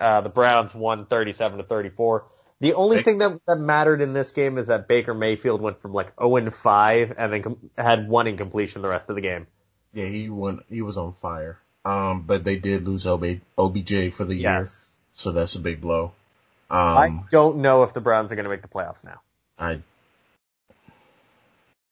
[0.00, 2.26] Uh, the Browns won 37 to 34.
[2.60, 5.92] The only thing that, that mattered in this game is that Baker Mayfield went from
[5.92, 9.46] like 0 and 5 and then com- had one incompletion the rest of the game.
[9.92, 11.58] Yeah, he went, he was on fire.
[11.84, 14.66] Um, but they did lose OB, OBJ for the year.
[15.12, 16.12] So that's a big blow.
[16.70, 19.20] Um, I don't know if the Browns are going to make the playoffs now.
[19.58, 19.80] I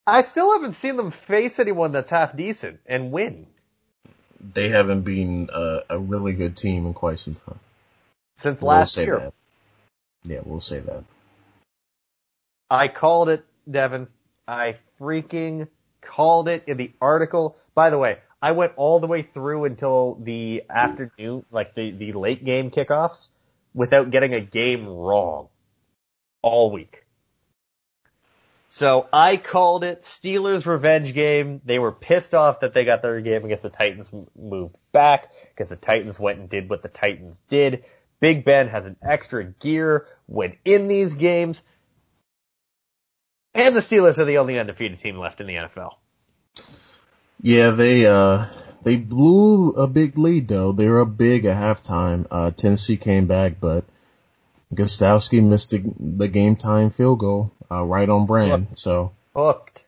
[0.07, 3.47] I still haven't seen them face anyone that's half decent and win.
[4.55, 7.59] They haven't been a, a really good team in quite some time.
[8.39, 9.19] Since we'll last year.
[9.19, 9.35] That.
[10.25, 11.05] Yeah, we'll say that.
[12.71, 14.09] I called it, Devin.
[14.47, 15.69] I freaking
[16.01, 17.57] called it in the article.
[17.75, 22.13] By the way, I went all the way through until the afternoon, like the, the
[22.13, 23.29] late game kickoffs
[23.75, 25.49] without getting a game wrong
[26.43, 27.05] all week.
[28.69, 31.63] So I called it Steelers revenge game.
[31.65, 35.71] They were pissed off that they got their game against the Titans moved back because
[35.71, 37.85] the Titans went and did what the Titans did.
[38.21, 41.61] Big Ben has an extra gear when in these games.
[43.55, 45.95] And the Steelers are the only undefeated team left in the NFL.
[47.41, 48.47] Yeah, they uh
[48.83, 50.73] they blew a big lead though.
[50.73, 52.27] They were up big at halftime.
[52.31, 53.85] Uh Tennessee came back, but
[54.75, 58.67] Gostkowski missed the, the game time field goal, uh, right on brand.
[58.67, 58.79] Hooked.
[58.79, 59.86] So hooked.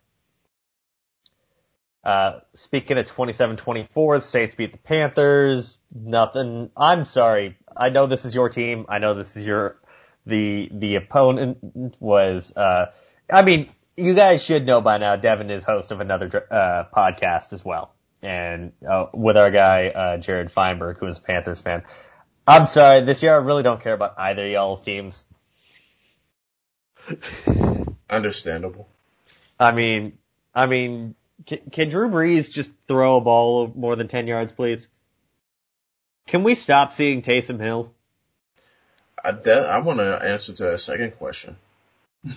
[2.05, 5.79] Uh, speaking of 27-24, the Saints beat the Panthers.
[5.95, 6.71] Nothing.
[6.77, 7.57] I'm sorry.
[7.77, 8.87] I know this is your team.
[8.89, 9.79] I know this is your,
[10.27, 11.59] the, the opponent
[12.01, 12.87] was, uh,
[13.31, 17.53] I mean, you guys should know by now Devin is host of another, uh, podcast
[17.53, 17.95] as well.
[18.23, 21.83] And, uh, with our guy, uh, Jared Feinberg, who is a Panthers fan.
[22.47, 25.25] I'm sorry, this year I really don't care about either y'all's teams.
[28.11, 28.89] Understandable.
[29.61, 30.19] I mean,
[30.55, 31.15] I mean,
[31.47, 34.89] can, can, Drew Brees just throw a ball more than 10 yards, please?
[36.27, 37.93] Can we stop seeing Taysom Hill?
[39.25, 41.57] I, I want to answer to that second question.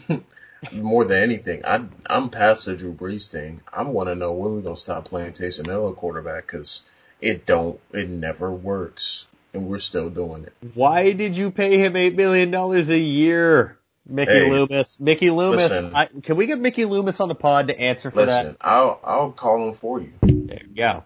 [0.71, 3.61] more than anything, I, I'm past the Drew Brees thing.
[3.71, 6.81] I want to know when we're going to stop playing Taysom Hill at quarterback because
[7.19, 10.53] it don't, it never works and we're still doing it.
[10.73, 13.77] Why did you pay him eight million dollars a year,
[14.07, 14.99] Mickey hey, Loomis?
[14.99, 18.25] Mickey Loomis, listen, I, can we get Mickey Loomis on the pod to answer for
[18.25, 18.57] listen, that?
[18.61, 20.13] I'll I'll call him for you.
[20.21, 21.05] There you go.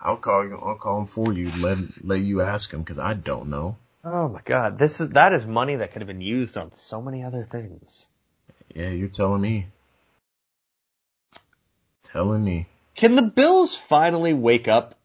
[0.00, 0.56] I'll call you.
[0.56, 1.50] I'll call him for you.
[1.52, 3.76] Let let you ask him because I don't know.
[4.04, 7.00] Oh my God, this is that is money that could have been used on so
[7.00, 8.04] many other things.
[8.74, 9.66] Yeah, you're telling me.
[12.04, 12.66] Telling me.
[12.94, 14.96] Can the Bills finally wake up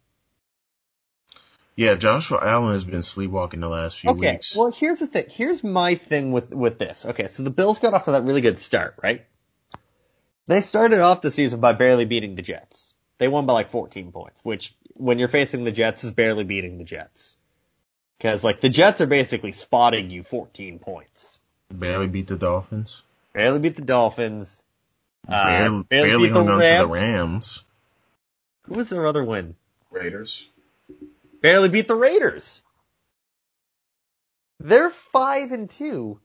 [1.78, 4.56] Yeah, Joshua Allen has been sleepwalking the last few Okay, weeks.
[4.58, 5.26] well here's the thing.
[5.30, 7.06] Here's my thing with with this.
[7.06, 9.24] Okay, so the Bills got off to that really good start, right?
[10.48, 12.94] They started off the season by barely beating the Jets.
[13.20, 16.78] They won by like 14 points, which when you're facing the Jets is barely beating
[16.80, 17.38] the Jets.
[18.22, 21.40] Cause like the Jets are basically spotting you 14 points.
[21.72, 23.04] barely beat the Dolphins.
[23.34, 24.64] Barely beat the Dolphins.
[25.28, 26.92] Uh, barely, barely barely hung the on to the Rams.
[26.92, 27.64] Rams.
[28.64, 29.56] Who was their other win?
[29.92, 30.50] Raiders.
[31.42, 32.62] Barely beat the Raiders.
[34.60, 36.20] They're five and two.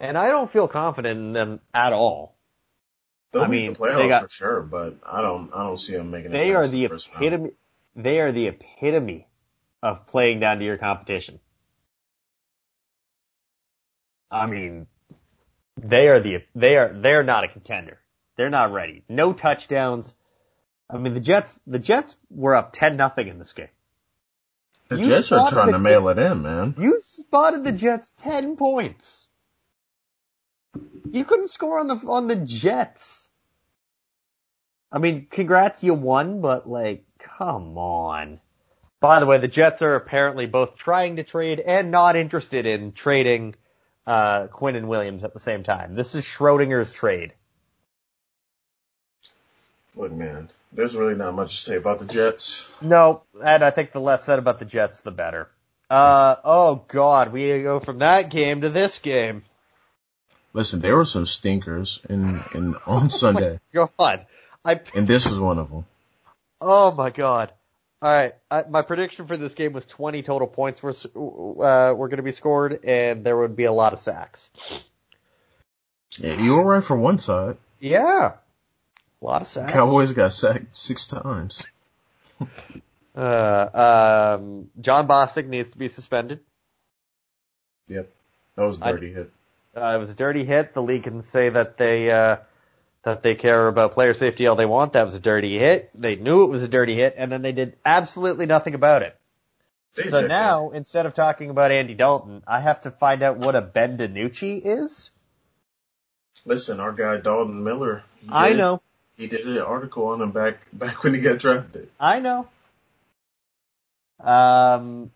[0.00, 2.36] And I don't feel confident in them at all.
[3.32, 5.94] They'll I mean, the playoffs they got- for sure, but I don't, I don't see
[5.94, 6.30] them making.
[6.30, 7.24] They are the first round.
[7.24, 7.50] epitome,
[7.96, 9.26] they are the epitome
[9.82, 11.40] of playing down to your competition.
[14.30, 14.86] I mean,
[15.76, 17.98] they are the, they are, they're not a contender.
[18.36, 19.04] They're not ready.
[19.08, 20.14] No touchdowns.
[20.90, 23.68] I mean, the Jets, the Jets were up 10 nothing in this game.
[24.88, 26.74] The You Jets are trying to mail it in, man.
[26.78, 29.28] You spotted the Jets 10 points.
[31.10, 33.28] You couldn't score on the, on the Jets.
[34.90, 38.40] I mean, congrats, you won, but like, come on.
[39.00, 42.92] By the way, the Jets are apparently both trying to trade and not interested in
[42.92, 43.54] trading,
[44.06, 45.94] uh, Quinnen Williams at the same time.
[45.94, 47.34] This is Schrodinger's trade.
[49.94, 52.70] Look, man, there's really not much to say about the Jets.
[52.80, 55.48] No, and I think the less said about the Jets, the better.
[55.90, 59.44] Uh, oh god, we go from that game to this game.
[60.52, 64.26] Listen, there were some stinkers in, in on Sunday, God.
[64.64, 65.86] I, and this was one of them.
[66.60, 67.52] Oh my god.
[68.00, 68.34] Alright,
[68.70, 72.84] my prediction for this game was 20 total points were, uh, were gonna be scored
[72.84, 74.48] and there would be a lot of sacks.
[76.16, 77.56] Yeah, you were right for one side.
[77.80, 78.34] Yeah.
[79.20, 79.72] A lot of sacks.
[79.72, 81.64] Cowboys got sacked six times.
[83.16, 86.40] Uh, um, Jon Bostic needs to be suspended.
[87.88, 88.10] Yep,
[88.56, 89.32] that was a I- dirty hit.
[89.76, 90.74] Uh, it was a dirty hit.
[90.74, 92.38] The league can say that they, uh,
[93.04, 94.94] that they care about player safety all they want.
[94.94, 95.90] That was a dirty hit.
[95.94, 99.16] They knew it was a dirty hit and then they did absolutely nothing about it.
[99.94, 103.38] They So did now, instead of talking about Andy Dalton, I have to find out
[103.38, 105.10] what a Ben DiNucci is.
[106.44, 108.02] listen, our guy Dalton Miller.
[108.28, 108.82] I know.
[109.18, 111.90] He did an article on him back back when he got drafted.
[112.00, 112.48] I know.
[114.20, 115.10] Um,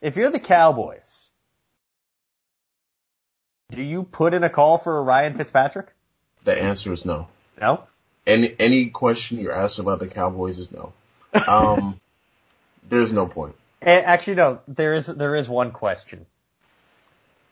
[0.00, 1.28] if you're the Cowboys,
[3.70, 5.88] do you put in a call for Ryan Fitzpatrick?
[6.44, 7.28] The answer is no.
[7.60, 7.84] No.
[8.26, 10.92] Any any question you're asked about the Cowboys is no.
[11.46, 12.00] Um,
[12.88, 13.54] there's no point.
[13.82, 14.60] Actually, no.
[14.66, 16.24] There is there is one question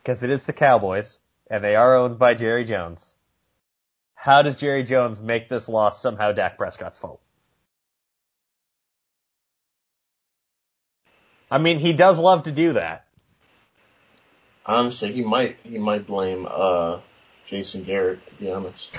[0.02, 1.18] because it is the Cowboys
[1.48, 3.12] and they are owned by Jerry Jones.
[4.22, 7.20] How does Jerry Jones make this loss somehow Dak Prescott's fault?
[11.50, 13.04] I mean, he does love to do that.
[14.64, 17.00] Honestly, he might he might blame uh
[17.46, 18.96] Jason Garrett to be honest.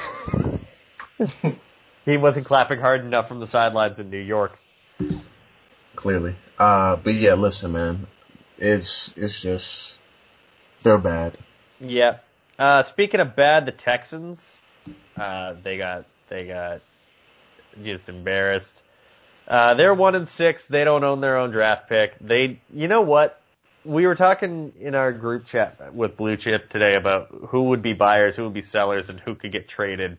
[2.05, 4.59] He wasn't clapping hard enough from the sidelines in New York.
[5.95, 6.35] Clearly.
[6.59, 8.07] Uh, but yeah, listen, man,
[8.57, 9.99] it's it's just
[10.81, 11.37] they're bad.
[11.79, 12.17] Yeah.
[12.59, 14.59] Uh, speaking of bad, the Texans,
[15.17, 16.81] uh, they got, they got
[17.83, 18.81] just embarrassed.
[19.47, 20.67] Uh, they're one and six.
[20.67, 22.17] They don't own their own draft pick.
[22.19, 23.39] They, you know what?
[23.85, 27.91] We were talking in our group chat with Blue Chip today about who would be
[27.91, 30.17] buyers, who would be sellers, and who could get traded.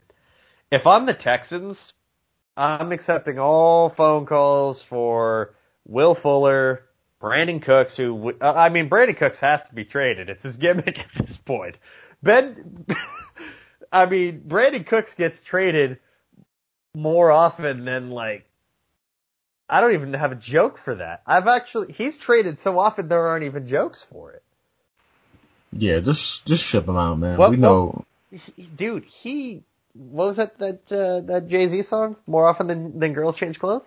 [0.71, 1.93] If I'm the Texans,
[2.57, 5.55] I'm accepting all phone calls for
[5.87, 6.83] Will Fuller,
[7.21, 10.29] Brandin Cooks, who, uh, I mean, Brandin Cooks has to be traded.
[10.29, 11.79] It's his gimmick at this point.
[12.23, 12.85] Ben,
[13.95, 16.01] I mean, Brandin Cooks gets traded
[16.97, 18.45] more often than like,
[19.71, 21.23] I don't even have a joke for that.
[21.25, 24.43] I've actually, he's traded so often there aren't even jokes for it.
[25.73, 27.39] Yeah, just just ship him out, man.
[27.39, 28.05] What- we know.
[28.33, 32.17] He, dude, he, what was that, that, uh, that Jay-Z song?
[32.27, 33.85] More often than, than girls change clothes?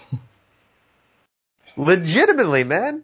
[1.76, 3.02] Legitimately, man.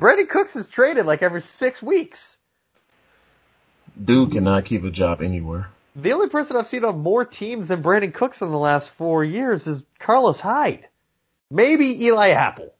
[0.00, 2.36] Brandin Cooks is traded like every six weeks.
[4.02, 5.68] Dude cannot keep a job anywhere.
[5.96, 9.24] The only person I've seen on more teams than Brandin Cooks in the last four
[9.24, 10.86] years is Carlos Hyde.
[11.50, 12.72] Maybe Eli Apple.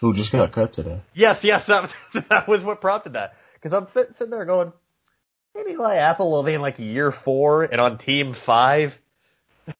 [0.00, 1.00] Who just got cut today?
[1.14, 1.94] Yes, yes, that,
[2.28, 3.36] that was what prompted that.
[3.54, 4.72] Because I'm sitting there going,
[5.54, 8.98] maybe Eli Apple will be in like year four and on team five.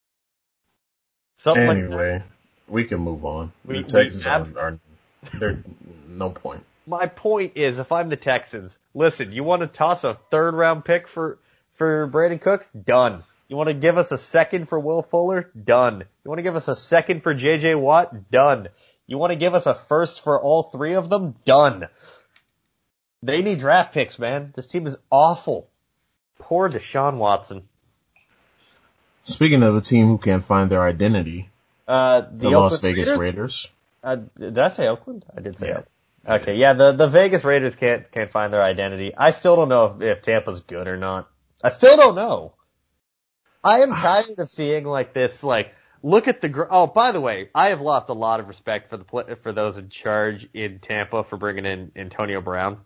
[1.39, 1.85] Something like that.
[1.85, 2.23] Anyway,
[2.69, 3.53] we can move on.
[3.65, 4.79] We- the Texans are, are
[5.39, 5.63] they're
[6.09, 6.65] no point.
[6.91, 10.85] My point is, if I'm the Texans, listen, you want to toss a third round
[10.85, 11.39] pick for,
[11.75, 12.69] for Brandin Cooks?
[12.71, 13.23] Done.
[13.47, 15.51] You want to give us a second for Will Fuller?
[15.65, 16.01] Done.
[16.25, 18.31] You want to give us a second for JJ Watt?
[18.33, 18.71] Done.
[19.07, 21.37] You want to give us a first for all three of them?
[21.45, 21.87] Done.
[23.23, 24.53] They need draft picks, man.
[24.57, 25.69] This team is awful.
[26.41, 27.69] Poor Deshaun Watson.
[29.23, 31.51] Speaking of a team who can't find their identity,
[31.87, 33.19] Uh, the, the, Las Vegas Raiders?
[33.21, 33.71] Raiders.
[34.03, 35.25] Uh, did I say Oakland?
[35.37, 35.73] I did say Yeah.
[35.73, 35.87] Oakland.
[36.27, 39.15] Okay, yeah, the, the Vegas Raiders can't, can't find their identity.
[39.17, 41.31] I still don't know if, if Tampa's good or not.
[41.63, 42.55] I still don't know.
[43.65, 47.21] I am tired of seeing like this, like, look at the, gr- oh, by the
[47.21, 50.79] way, I have lost a lot of respect for the, for those in charge in
[50.79, 52.79] Tampa for bringing in Antonio Brown.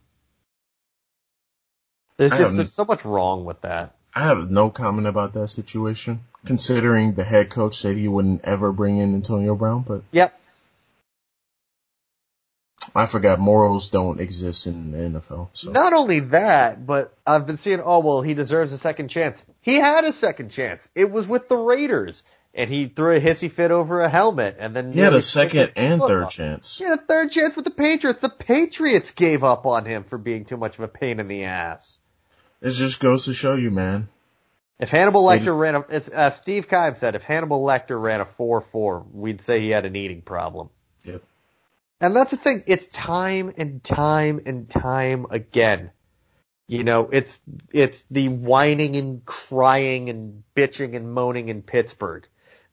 [2.16, 3.96] There's I just, there's so much wrong with that.
[4.14, 8.70] I have no comment about that situation, considering the head coach said he wouldn't ever
[8.72, 10.40] bring in Antonio Brown, but Yep.
[12.94, 15.48] I forgot morals don't exist in the NFL.
[15.52, 19.42] So Not only that, but I've been seeing, oh well, he deserves a second chance.
[19.60, 20.88] He had a second chance.
[20.94, 22.22] It was with the Raiders,
[22.54, 25.72] and he threw a hissy fit over a helmet, and then he had a second
[25.74, 26.78] the and third chance.
[26.78, 28.20] He had a third chance with the Patriots.
[28.20, 31.44] The Patriots gave up on him for being too much of a pain in the
[31.44, 31.98] ass.
[32.60, 34.08] It just goes to show you, man.
[34.78, 38.24] If Hannibal Lecter ran a, it's, uh, Steve Keim said if Hannibal Lecter ran a
[38.24, 40.68] 4-4, we'd say he had an eating problem.
[41.04, 41.22] Yep.
[42.04, 42.64] And that's the thing.
[42.66, 45.90] It's time and time and time again.
[46.68, 47.38] You know, it's,
[47.72, 52.26] it's the whining and crying and bitching and moaning in Pittsburgh.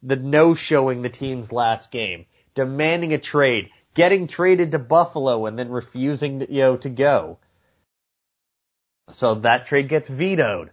[0.03, 2.25] The no-showing the team's last game.
[2.55, 3.69] Demanding a trade.
[3.93, 7.37] Getting traded to Buffalo and then refusing, to, you know, to go.
[9.11, 10.71] So that trade gets vetoed.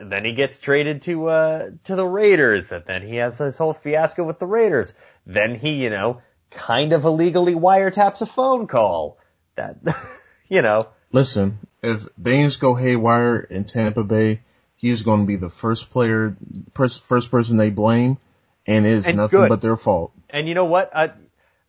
[0.00, 3.74] Then he gets traded to, uh, to the Raiders and then he has this whole
[3.74, 4.92] fiasco with the Raiders.
[5.26, 9.18] Then he, you know, kind of illegally wiretaps a phone call.
[9.56, 9.76] That,
[10.48, 14.40] you know, Listen, if things go haywire in Tampa Bay,
[14.76, 16.36] he's going to be the first player,
[16.74, 18.18] pers- first person they blame,
[18.66, 19.48] and it is And nothing good.
[19.48, 20.12] but their fault.
[20.28, 20.94] and you know what?
[20.94, 21.12] I,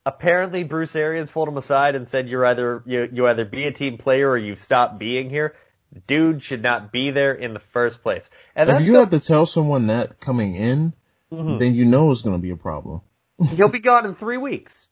[0.05, 3.71] apparently Bruce Arians pulled him aside and said you're either, you, you either be a
[3.71, 5.55] team player or you stop being here.
[6.07, 8.27] Dude should not be there in the first place.
[8.55, 10.93] And If you the- have to tell someone that coming in,
[11.31, 11.59] Mhm.
[11.59, 13.01] then you know it's going to be a problem.
[13.55, 14.87] He'll be gone in three weeks.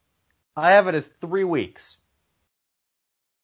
[0.56, 1.98] I have it as three weeks.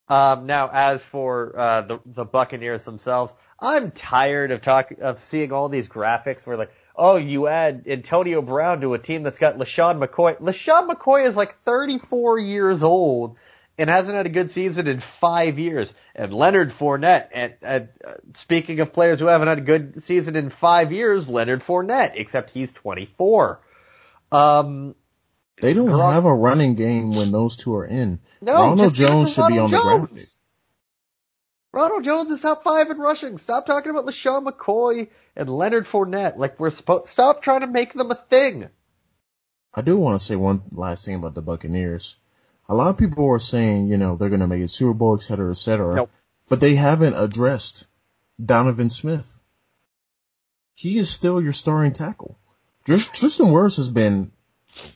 [0.08, 5.52] Um, now, as for uh, the the Buccaneers themselves, I'm tired of talking of seeing
[5.52, 9.58] all these graphics where like, oh, you add Antonio Brown to a team that's got
[9.58, 10.38] LeSean McCoy.
[10.40, 13.38] LeSean McCoy is like 34 years old
[13.78, 15.94] and hasn't had a good season in five years.
[16.14, 20.36] And Leonard Fournette, and, and uh, speaking of players who haven't had a good season
[20.36, 23.62] in five years, Leonard Fournette, except he's 24.
[24.32, 24.96] Um,
[25.62, 28.20] They don't have a running game when those two are in.
[28.42, 30.10] No, Ronald Jones should be on Ronald the Jones.
[30.10, 30.28] graphic.
[31.74, 33.38] Ronald Jones is top five in rushing.
[33.38, 37.08] Stop talking about LeSean McCoy and Leonard Fournette like we're supposed.
[37.08, 38.68] Stop trying to make them a thing.
[39.74, 42.18] I do want to say one last thing about the Buccaneers.
[42.68, 45.16] A lot of people are saying, you know, they're going to make it Super Bowl,
[45.16, 45.96] et cetera, et cetera.
[45.96, 46.12] Nope.
[46.50, 47.86] But they haven't addressed
[48.44, 49.40] Donovan Smith.
[50.74, 52.38] He is still your starting tackle.
[52.86, 54.32] Tris- Tristan Wirfs has been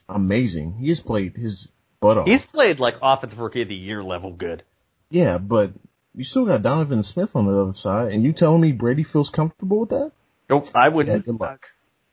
[0.08, 0.72] amazing.
[0.72, 1.70] He has played his
[2.00, 2.26] butt off.
[2.26, 4.62] He's played like offensive rookie of the year level good.
[5.10, 5.72] Yeah, but
[6.14, 9.30] you still got Donovan Smith on the other side, and you telling me Brady feels
[9.30, 10.12] comfortable with that?
[10.48, 11.24] Nope, I wouldn't.
[11.24, 11.68] good luck.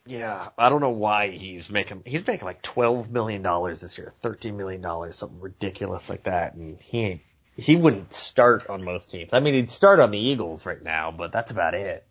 [0.05, 4.13] Yeah, I don't know why he's making he's making like twelve million dollars this year,
[4.21, 7.21] thirteen million dollars, something ridiculous like that, and he ain't
[7.55, 9.32] he wouldn't start on most teams.
[9.32, 12.05] I mean, he'd start on the Eagles right now, but that's about it.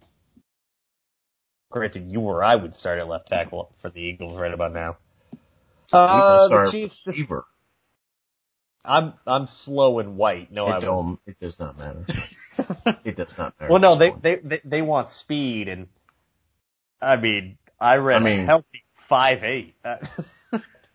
[1.72, 4.98] Granted, you or I would start at left tackle for the Eagles right about now.
[5.92, 7.00] Uh, the Chiefs.
[7.00, 7.20] Just.
[8.84, 10.52] I'm I'm slow and white.
[10.52, 10.84] No, I It won't.
[10.84, 11.20] don't.
[11.26, 12.04] It does not matter.
[13.04, 13.72] it does not matter.
[13.72, 15.88] Well, no, they, they they they want speed, and
[17.00, 19.74] I mean, I read I mean- a healthy five eight.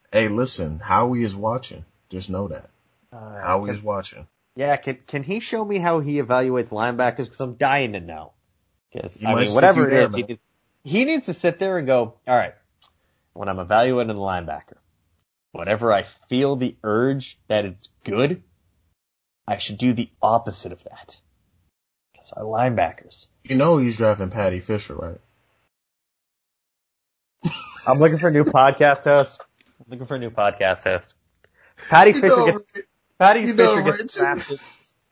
[0.10, 1.84] Hey, listen, Howie is watching.
[2.10, 2.70] Just know that.
[3.12, 4.26] uh, Howie is watching.
[4.56, 7.26] Yeah, can can he show me how he evaluates linebackers?
[7.26, 8.32] Because I'm dying to know.
[8.92, 10.40] Because I mean, whatever it there, is, he.
[10.88, 12.54] He needs to sit there and go, all right.
[13.34, 14.78] When I'm evaluating a linebacker,
[15.52, 18.42] whenever I feel the urge that it's good,
[19.46, 21.18] I should do the opposite of that.
[22.14, 23.28] Because our linebackers.
[23.44, 25.20] You know he's drafting Paddy Fisher, right?
[27.88, 29.42] I'm looking for a new podcast host.
[29.82, 31.14] I'm looking for a new podcast host.
[31.90, 32.64] Paddy Fisher gets
[33.20, 34.36] Paddy Fisher know, gets right?
[34.38, 34.62] drafted.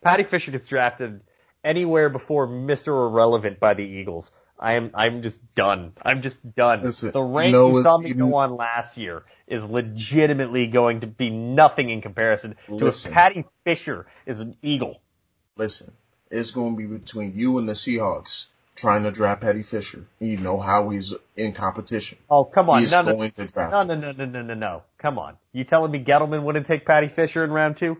[0.01, 1.19] Paddy Fisher gets drafted
[1.65, 3.09] anywhere before Mr.
[3.09, 4.31] Irrelevant by the Eagles.
[4.59, 5.93] I am I'm just done.
[6.01, 6.81] I'm just done.
[6.81, 11.07] Listen, the rank you you saw me go on last year is legitimately going to
[11.07, 13.11] be nothing in comparison to Listen.
[13.11, 15.01] if Paddy Fisher is an Eagle.
[15.57, 15.91] Listen,
[16.31, 20.05] it's going to be between you and the Seahawks trying to draft Paddy Fisher.
[20.19, 22.17] You know how he's in competition.
[22.29, 22.81] Oh, come on.
[22.81, 23.71] He's no, no, to draft.
[23.71, 24.83] no, no, no, no, no, no, no.
[24.97, 25.37] Come on.
[25.53, 27.97] You telling me Gettleman wouldn't take Paddy Fisher in round two?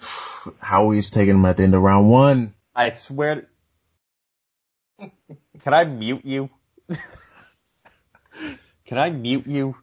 [0.60, 2.54] How he's taking him at the end of round one.
[2.74, 3.48] I swear.
[5.60, 6.50] Can I mute you?
[8.86, 9.76] Can I mute you?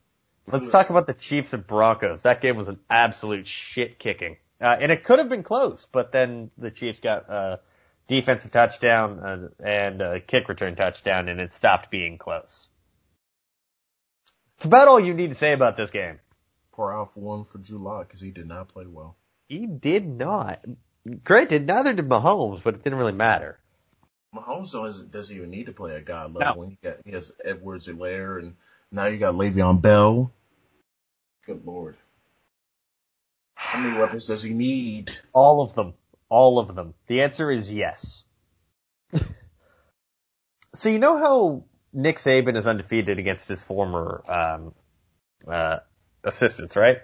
[0.52, 2.24] Let's talk about the Chiefs and Broncos.
[2.24, 4.38] That game was an absolute shit kicking.
[4.60, 7.60] Uh, and it could have been close, but then the Chiefs got a
[8.08, 12.68] defensive touchdown uh, and a kick return touchdown and it stopped being close.
[14.58, 16.20] It's about all you need to say about this game.
[16.78, 19.18] Out for one for July because he did not play well.
[19.50, 20.64] He did not.
[21.26, 23.60] Granted, neither did Mahomes, but it didn't really matter.
[24.36, 26.40] Mahomes doesn't doesn't even need to play at God No.
[26.40, 28.56] level when he got he has Edwards-Helaire and
[28.92, 30.32] now you got Le'Veon Bell.
[31.46, 31.96] Good lord.
[33.56, 35.12] How many weapons does he need?
[35.34, 35.94] All of them.
[36.30, 36.94] All of them.
[37.08, 38.24] The answer is yes.
[40.76, 44.74] so you know how Nick Saban is undefeated against his former um,
[45.48, 45.80] uh,
[46.24, 47.00] assistants, right?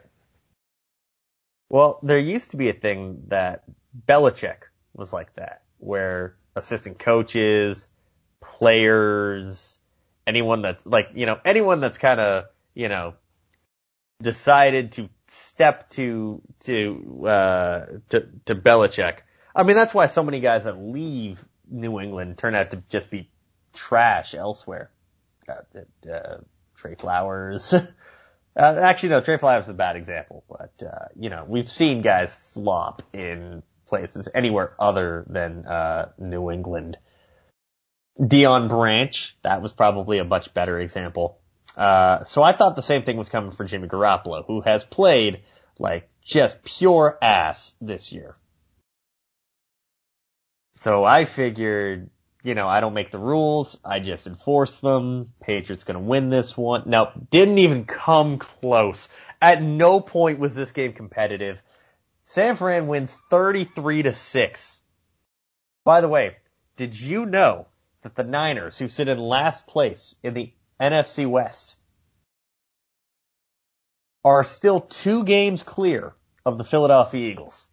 [1.69, 3.63] Well, there used to be a thing that
[4.07, 4.57] Belichick
[4.93, 7.87] was like that, where assistant coaches,
[8.41, 9.77] players,
[10.25, 13.13] anyone that's like, you know, anyone that's kind of, you know,
[14.21, 19.19] decided to step to to uh to to Belichick.
[19.55, 23.09] I mean, that's why so many guys that leave New England turn out to just
[23.09, 23.29] be
[23.73, 24.91] trash elsewhere.
[25.47, 26.37] Uh, uh,
[26.75, 27.73] Trey Flowers.
[27.73, 27.83] uh,
[28.55, 32.35] actually, no, Trey Flowers is a bad example, but uh, you know, we've seen guys
[32.35, 36.97] flop in places anywhere other than uh, New England.
[38.19, 41.39] Deion Branch, that was probably a much better example.
[41.75, 45.41] Uh, so I thought the same thing was coming for Jimmy Garoppolo, who has played
[45.77, 48.37] like just pure ass this year.
[50.75, 52.09] So I figured,
[52.43, 55.33] you know, I don't make the rules, I just enforce them.
[55.41, 56.83] Patriots gonna win this one.
[56.85, 59.09] No, didn't even come close.
[59.41, 61.61] At no point was this game competitive.
[62.25, 64.81] San Fran wins 33 to 6.
[65.83, 66.37] By the way,
[66.77, 67.67] did you know
[68.01, 70.51] that the Niners, who sit in last place in the
[70.81, 71.75] NFC West,
[74.23, 76.13] are still two games clear
[76.45, 77.67] of the Philadelphia Eagles?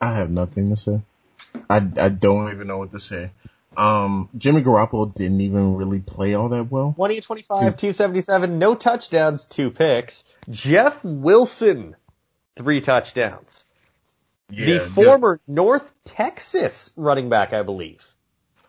[0.00, 1.00] I have nothing to say.
[1.68, 3.30] I, I don't even know what to say.
[3.76, 6.92] Um, Jimmy Garoppolo didn't even really play all that well.
[6.96, 10.24] 20 of 25, 277, no touchdowns, two picks.
[10.50, 11.96] Jeff Wilson,
[12.56, 13.64] three touchdowns.
[14.50, 18.04] the former North Texas running back, I believe.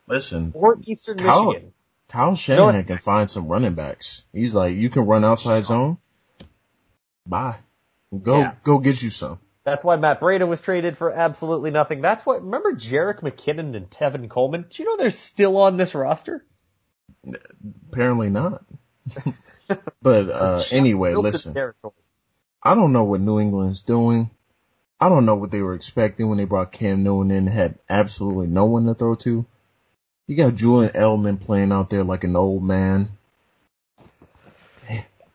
[0.07, 1.73] listen, Or Eastern Kyle- Michigan.
[2.07, 4.23] Kyle Shanahan can find some running backs.
[4.31, 5.97] He's like, you can run outside zone.
[7.27, 7.55] Bye.
[8.21, 8.53] Go, Yeah.
[8.63, 9.39] go get you some.
[9.65, 11.99] That's why Matt Breida was traded for absolutely nothing.
[11.99, 14.67] That's what, remember Jerick McKinnon and Tevin Coleman?
[14.69, 16.45] Do you know they're still on this roster?
[17.91, 18.63] Apparently not.
[20.03, 21.55] but, uh, anyway, listen.
[21.55, 21.93] territory.
[22.61, 24.29] I don't know what New England's doing.
[24.99, 27.79] I don't know what they were expecting when they brought Cam Newton in and had
[27.89, 29.47] absolutely no one to throw to.
[30.27, 33.09] You got Julian Edelman playing out there like an old man.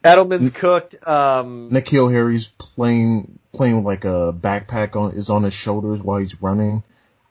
[0.05, 0.97] Edelman's cooked.
[1.07, 6.19] Um, N'Keal Harry's playing playing with like a backpack on is on his shoulders while
[6.19, 6.83] he's running.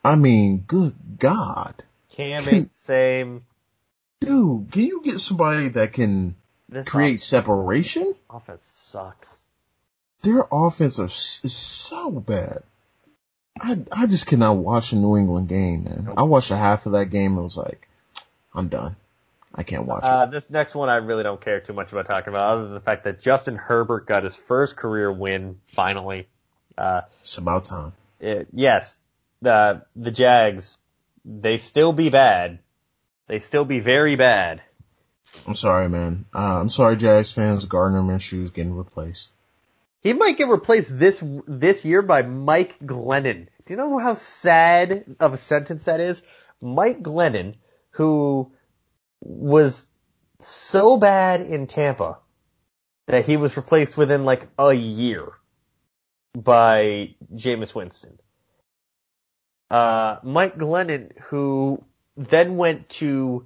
[0.03, 3.45] I mean, good God, Cam ain't same.
[4.21, 6.35] dude, can you get somebody that can
[6.69, 8.13] This create separation?
[8.29, 9.41] offense sucks.
[10.21, 12.63] Their offense are, is so bad.
[13.59, 16.13] I I just cannot watch a New England game, man.
[16.17, 17.87] I watched a half of that game and was like,
[18.53, 18.95] I'm done.
[19.53, 20.07] I can't watch it.
[20.07, 22.73] Uh, this next one I really don't care too much about talking about, other than
[22.73, 26.27] the fact that Justin Herbert got his first career win finally.
[26.77, 27.01] Uh.
[27.21, 27.93] It's about time.
[28.19, 28.97] it, yes,
[29.41, 30.77] the the Jags,
[31.25, 32.59] they still be bad.
[33.27, 34.61] They still be very bad.
[35.45, 36.25] I'm sorry, man.
[36.33, 37.65] Uh, I'm sorry, Jags fans.
[37.65, 39.31] Gardner Minshew's getting replaced.
[40.01, 43.47] He might get replaced this this year by Mike Glennon.
[43.65, 46.21] Do you know how sad of a sentence that is?
[46.61, 47.55] Mike Glennon,
[47.91, 48.51] who
[49.21, 49.85] was
[50.41, 52.19] so bad in Tampa
[53.07, 55.31] that he was replaced within like a year
[56.35, 58.19] by Jameis Winston.
[59.69, 61.83] Uh, Mike Glennon, who
[62.15, 63.45] then went to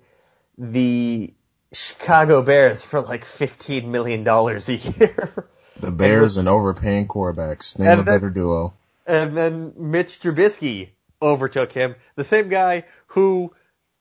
[0.57, 1.34] the
[1.74, 5.49] Chicago Bears for like $15 million a year.
[5.80, 7.78] The Bears and overpaying quarterbacks.
[7.78, 8.74] Name And a better duo.
[9.05, 10.89] And then Mitch Trubisky
[11.21, 11.95] overtook him.
[12.15, 13.53] The same guy who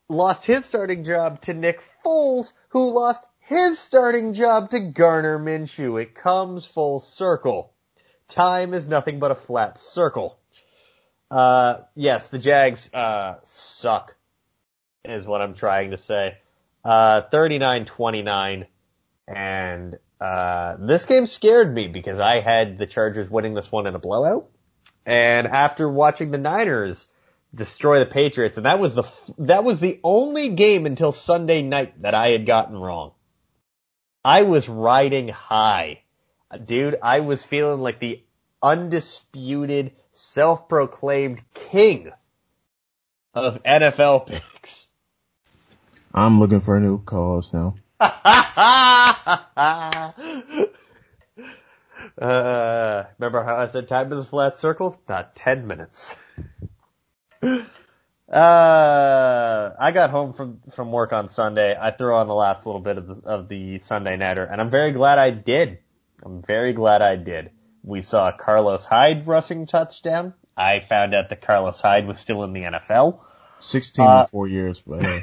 [0.09, 6.01] lost his starting job to Nick Foles, who lost his starting job to Gardner Minshew.
[6.01, 7.73] It comes full circle.
[8.29, 10.39] Time is nothing but a flat circle.
[11.31, 14.15] Uh, yes, the Jags, uh, suck,
[15.05, 16.39] is what I'm trying to say.
[16.85, 18.67] Uh, 39-29,
[19.29, 23.95] and, uh, this game scared me because I had the Chargers winning this one in
[23.95, 24.49] a blowout.
[25.05, 27.07] And after watching the Niners
[27.55, 29.05] destroy the Patriots, and that was the,
[29.39, 33.13] that was the only game until Sunday night that I had gotten wrong.
[34.25, 36.03] I was riding high.
[36.65, 38.23] Dude, I was feeling like the
[38.63, 42.13] undisputed, self-proclaimed king
[43.35, 44.87] of NFL picks.
[46.15, 47.77] I'm looking for a new cause now.
[48.01, 48.13] uh,
[53.19, 55.01] remember how I said time is a flat circle?
[55.09, 56.15] Not 10 minutes.
[57.43, 57.67] Uh,
[59.79, 61.77] I got home from, from work on Sunday.
[61.79, 64.71] I threw on the last little bit of the, of the Sunday Nighter, and I'm
[64.71, 65.81] very glad I did.
[66.25, 67.51] I'm very glad I did.
[67.83, 70.33] We saw Carlos Hyde rushing touchdown.
[70.57, 73.21] I found out that Carlos Hyde was still in the NFL.
[73.59, 75.23] 16 uh, four years, but hey.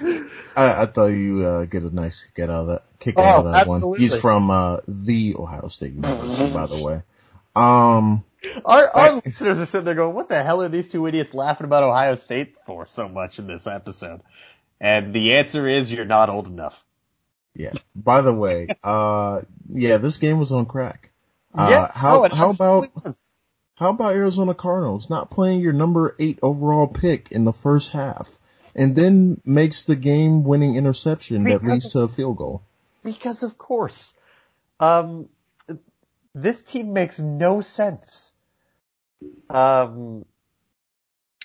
[0.56, 3.38] I, I, thought you uh, get a nice get out of that kick oh, out
[3.40, 3.88] of that absolutely.
[3.88, 3.98] one.
[3.98, 7.02] He's from uh, the Ohio State University, by the way.
[7.54, 8.24] Um,
[8.64, 11.64] our, our listeners are sitting there going, what the hell are these two idiots laughing
[11.64, 14.20] about Ohio State for so much in this episode?
[14.80, 16.82] And the answer is you're not old enough.
[17.54, 17.72] Yeah.
[17.94, 21.10] By the way, uh, yeah, this game was on crack.
[21.54, 21.96] Uh, yes.
[21.96, 23.18] how, oh, how about, was.
[23.74, 28.30] how about Arizona Cardinals not playing your number eight overall pick in the first half
[28.74, 32.62] and then makes the game winning interception because that leads of, to a field goal?
[33.02, 34.14] Because of course.
[34.78, 35.28] Um,
[36.34, 38.32] this team makes no sense.
[39.48, 40.24] Um,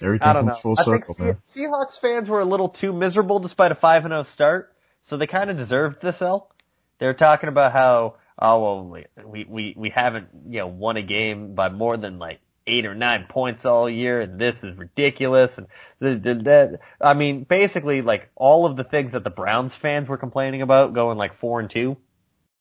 [0.02, 0.54] Everything comes know.
[0.54, 4.24] full circle, I think Seahawks fans were a little too miserable despite a 5 0
[4.24, 6.52] start, so they kind of deserved this L.
[7.00, 11.56] They're talking about how, oh, well, we, we, we haven't, you know, won a game
[11.56, 15.58] by more than like eight or nine points all year, and this is ridiculous.
[15.58, 15.68] And
[16.00, 20.08] the, the, the, I mean, basically, like all of the things that the Browns fans
[20.08, 21.98] were complaining about, going like four and two,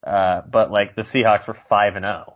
[0.04, 2.24] uh, but like the Seahawks were five and zero.
[2.28, 2.34] Oh.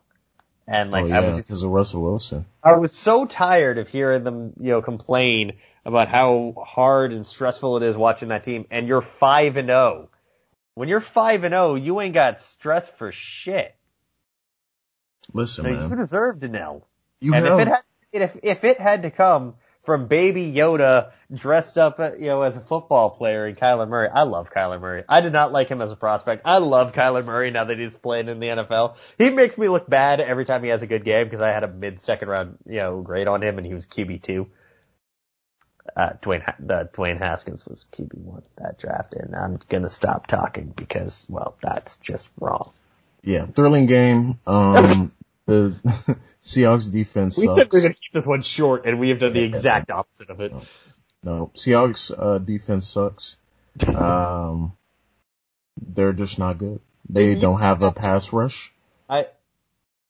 [0.70, 2.44] And like, oh, yeah, I was because of Russell Wilson.
[2.62, 5.54] I was so tired of hearing them, you know, complain
[5.86, 8.66] about how hard and stressful it is watching that team.
[8.70, 10.10] And you're five and zero.
[10.74, 13.74] When you're five and zero, you ain't got stress for shit.
[15.32, 15.88] Listen, so man.
[15.88, 16.86] you deserved an L.
[17.20, 17.60] You and have.
[17.60, 19.54] if it had, if if it had to come
[19.88, 24.10] from Baby Yoda dressed up, uh, you know, as a football player in Kyler Murray.
[24.12, 25.02] I love Kyler Murray.
[25.08, 26.42] I did not like him as a prospect.
[26.44, 28.96] I love Kyler Murray now that he's playing in the NFL.
[29.16, 31.64] He makes me look bad every time he has a good game because I had
[31.64, 34.48] a mid second round, you know, grade on him and he was QB two.
[35.96, 40.74] Uh, Dwayne, the Dwayne Haskins was QB one that draft and I'm gonna stop talking
[40.76, 42.72] because, well, that's just wrong.
[43.22, 44.38] Yeah, thrilling game.
[44.46, 45.12] Um,
[45.48, 47.38] the Seahawks defense.
[47.38, 47.56] We sucks.
[47.56, 49.90] said we are going to keep this one short, and we have done the exact
[49.90, 50.52] opposite of it.
[50.52, 50.62] No,
[51.22, 51.50] no.
[51.54, 53.36] Seahawks uh, defense sucks.
[53.86, 54.72] Um,
[55.80, 56.80] they're just not good.
[57.08, 58.74] They don't have a pass rush.
[59.08, 59.26] I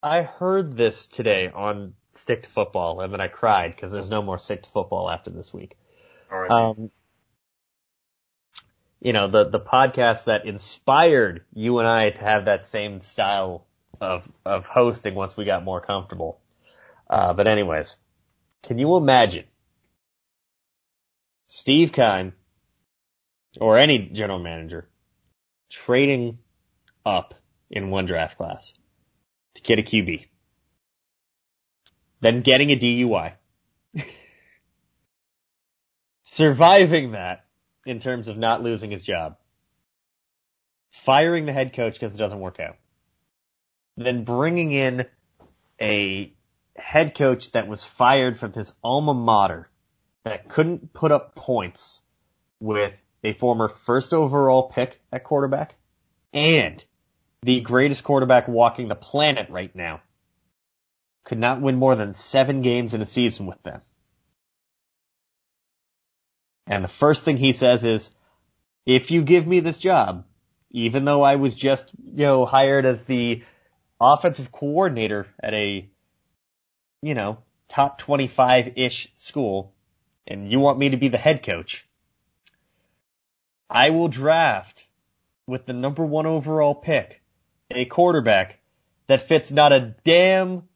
[0.02, 4.22] I heard this today on Stick to Football, and then I cried because there's no
[4.22, 5.76] more Stick to Football after this week.
[6.32, 6.50] All right.
[6.50, 6.90] Um,
[9.00, 13.67] you know the the podcast that inspired you and I to have that same style
[14.00, 16.40] of of hosting once we got more comfortable.
[17.08, 17.96] Uh, but anyways,
[18.62, 19.44] can you imagine
[21.46, 22.34] Steve Keim
[23.60, 24.88] or any general manager
[25.70, 26.38] trading
[27.04, 27.34] up
[27.70, 28.72] in one draft class
[29.54, 30.26] to get a QB,
[32.20, 33.32] then getting a DUI,
[36.26, 37.44] surviving that
[37.86, 39.36] in terms of not losing his job,
[41.04, 42.76] firing the head coach because it doesn't work out,
[44.04, 45.06] then bringing in
[45.80, 46.32] a
[46.76, 49.68] head coach that was fired from his alma mater
[50.24, 52.00] that couldn't put up points
[52.60, 52.92] with
[53.24, 55.74] a former first overall pick at quarterback
[56.32, 56.84] and
[57.42, 60.00] the greatest quarterback walking the planet right now
[61.24, 63.80] could not win more than seven games in a season with them.
[66.66, 68.10] And the first thing he says is,
[68.86, 70.24] if you give me this job,
[70.70, 73.42] even though I was just, you know, hired as the
[74.00, 75.88] offensive coordinator at a,
[77.02, 77.38] you know,
[77.68, 79.74] top 25-ish school,
[80.26, 81.86] and you want me to be the head coach,
[83.68, 84.86] I will draft
[85.46, 87.22] with the number one overall pick
[87.70, 88.58] a quarterback
[89.06, 90.68] that fits not a damn,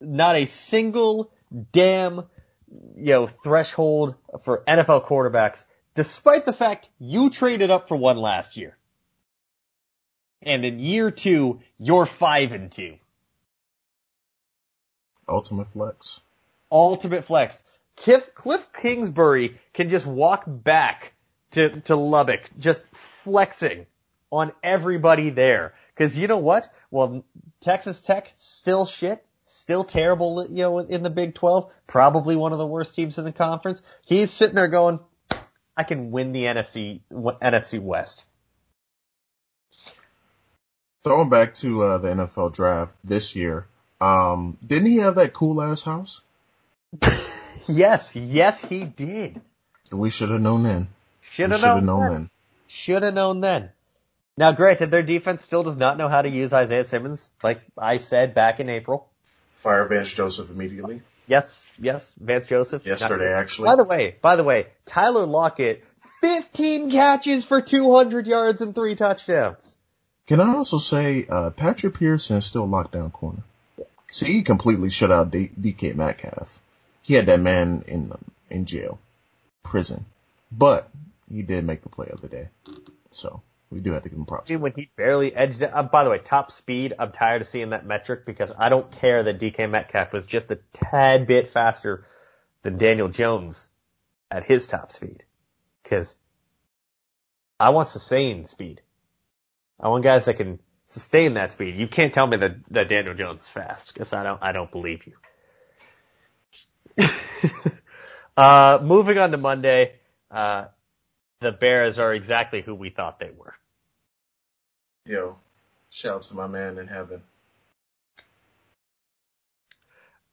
[0.00, 1.32] not a single
[1.72, 2.24] damn,
[2.96, 4.14] you know, threshold
[4.44, 5.64] for NFL quarterbacks,
[5.94, 8.76] despite the fact you traded up for one last year
[10.42, 12.96] and in year two, you're five and two.
[15.28, 16.20] ultimate flex.
[16.72, 17.62] Ultimate flex.
[17.96, 21.12] Cliff, Cliff Kingsbury can just walk back
[21.52, 23.86] to, to Lubbock, just flexing
[24.30, 25.74] on everybody there.
[25.96, 26.68] Cause you know what?
[26.90, 27.24] Well,
[27.60, 32.58] Texas Tech still shit, still terrible, you know, in the Big 12, probably one of
[32.58, 33.82] the worst teams in the conference.
[34.06, 35.00] He's sitting there going,
[35.76, 38.24] I can win the NFC, NFC West.
[41.02, 43.66] Throwing back to uh, the NFL draft this year,
[44.00, 46.20] um, didn't he have that cool ass house?
[47.68, 49.40] yes, yes, he did.
[49.90, 50.88] We should have known then.
[51.22, 52.30] Should have known, known, then.
[52.66, 53.70] Should have known then.
[54.36, 57.98] Now, granted, their defense still does not know how to use Isaiah Simmons, like I
[57.98, 59.08] said back in April.
[59.54, 61.02] Fire Vance Joseph immediately.
[61.26, 62.84] Yes, yes, Vance Joseph.
[62.86, 63.66] Yesterday, actually.
[63.66, 65.84] By the way, by the way, Tyler Lockett,
[66.22, 69.76] 15 catches for 200 yards and three touchdowns.
[70.30, 73.42] Can I also say, uh, Patrick Peterson is still locked down corner.
[74.12, 76.62] See, he completely shut out D- DK Metcalf.
[77.02, 78.12] He had that man in,
[78.48, 79.00] in jail,
[79.64, 80.04] prison,
[80.52, 80.88] but
[81.28, 82.48] he did make the play of the day.
[83.10, 83.42] So
[83.72, 84.48] we do have to give him props.
[84.48, 85.72] When he barely edged it.
[85.74, 86.94] Uh, by the way, top speed.
[86.96, 90.52] I'm tired of seeing that metric because I don't care that DK Metcalf was just
[90.52, 92.04] a tad bit faster
[92.62, 93.66] than Daniel Jones
[94.30, 95.24] at his top speed.
[95.82, 96.14] Cause
[97.58, 98.82] I want sustained speed.
[99.80, 100.58] I want guys that can
[100.88, 101.76] sustain that speed.
[101.76, 104.70] You can't tell me that, that Daniel Jones is fast because I don't, I don't
[104.70, 105.14] believe you.
[108.36, 109.94] uh, moving on to Monday,
[110.30, 110.66] uh,
[111.40, 113.54] the Bears are exactly who we thought they were.
[115.06, 115.36] Yo,
[115.88, 117.22] shout out to my man in heaven.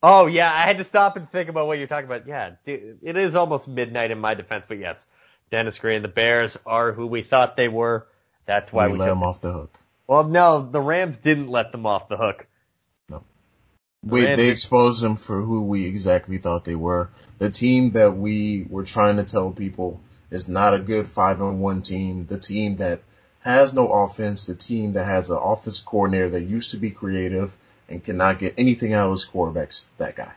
[0.03, 2.27] Oh yeah, I had to stop and think about what you're talking about.
[2.27, 5.03] Yeah, it is almost midnight in my defense, but yes,
[5.49, 8.05] Dennis Green, the Bears are who we thought they were.
[8.47, 9.77] That's why we, we let them off the hook.
[10.07, 12.47] Well, no, the Rams didn't let them off the hook.
[13.09, 13.23] No.
[14.03, 17.09] We, they exposed them for who we exactly thought they were.
[17.39, 19.99] The team that we were trying to tell people
[20.31, 22.25] is not a good five and one team.
[22.25, 23.01] The team that
[23.41, 27.55] has no offense, the team that has an offense coordinator that used to be creative
[27.89, 30.31] and cannot get anything out of his quarterbacks, that guy.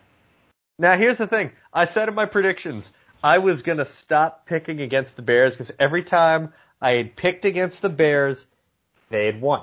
[0.80, 1.52] Now here's the thing.
[1.72, 2.90] I said in my predictions,
[3.22, 7.82] I was gonna stop picking against the Bears because every time I had picked against
[7.82, 8.46] the Bears,
[9.10, 9.62] they had won.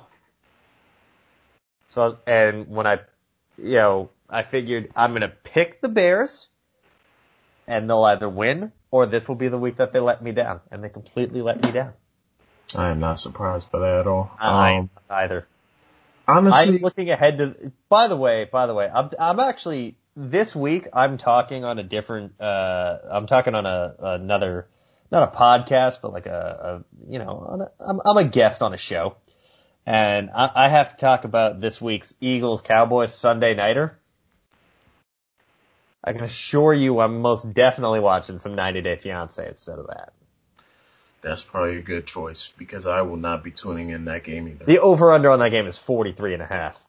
[1.90, 3.00] So, and when I,
[3.58, 6.48] you know, I figured I'm gonna pick the Bears,
[7.68, 10.62] and they'll either win or this will be the week that they let me down,
[10.72, 11.94] and they completely let me down.
[12.76, 14.32] I am not surprised by that at all.
[14.40, 15.48] I um, either.
[16.28, 17.72] Honestly, I'm looking ahead to.
[17.88, 21.84] By the way, by the way, I'm I'm actually this week I'm talking on a
[21.84, 22.40] different.
[22.42, 24.68] uh I'm talking on a another,
[25.12, 28.74] not a podcast, but like a, a you know, a, I'm I'm a guest on
[28.74, 29.16] a show,
[29.86, 33.98] and I, I have to talk about this week's Eagles Cowboys Sunday nighter.
[36.04, 40.14] I can assure you I'm most definitely watching some 90 Day Fiance instead of that.
[41.22, 44.64] That's probably a good choice because I will not be tuning in that game either.
[44.64, 46.82] The over under on that game is 43 and a half.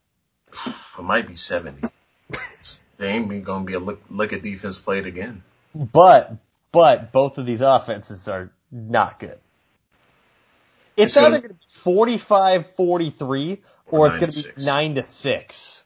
[0.67, 1.89] It might be 70.
[2.99, 5.43] they ain't going to be a look, look at defense played again.
[5.75, 6.37] But,
[6.73, 9.39] but both of these offenses are not good.
[10.97, 15.05] It's, it's either going to be 45-43 or, or it's going to be 9 to
[15.05, 15.85] 6.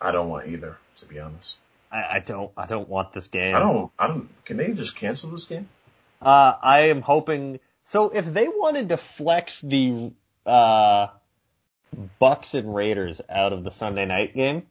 [0.00, 1.56] I don't want either, to be honest.
[1.90, 2.50] I, I don't.
[2.56, 3.54] I don't want this game.
[3.54, 3.90] I don't.
[3.98, 4.28] I don't.
[4.44, 5.68] Can they just cancel this game?
[6.20, 7.60] Uh, I am hoping.
[7.84, 10.12] So if they wanted to flex the
[10.46, 11.08] uh,
[12.18, 14.66] Bucks and Raiders out of the Sunday night game,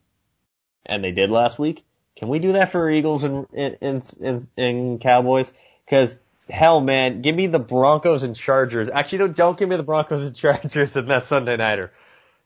[0.86, 1.84] and they did last week,
[2.18, 5.52] can we do that for Eagles and and and, and Cowboys?
[5.84, 6.18] Because
[6.50, 8.88] hell, man, give me the Broncos and Chargers.
[8.88, 11.92] Actually, don't don't give me the Broncos and Chargers in that Sunday nighter.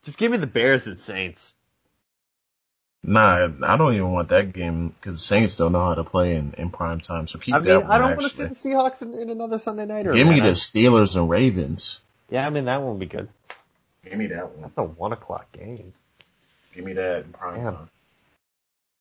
[0.04, 1.54] Just give me the Bears and Saints.
[3.02, 6.54] Nah, I don't even want that game because Saints don't know how to play in,
[6.58, 7.26] in prime time.
[7.26, 7.90] So keep I mean, that one.
[7.90, 10.12] I don't want to see the Seahawks in, in another Sunday nighter.
[10.12, 10.36] Give man.
[10.36, 11.98] me the Steelers and Ravens.
[12.28, 13.28] Yeah, I mean that one would be good.
[14.04, 14.60] Give me that one.
[14.60, 15.94] That's a one o'clock game.
[16.74, 17.74] Give me that in prime Damn.
[17.74, 17.90] time.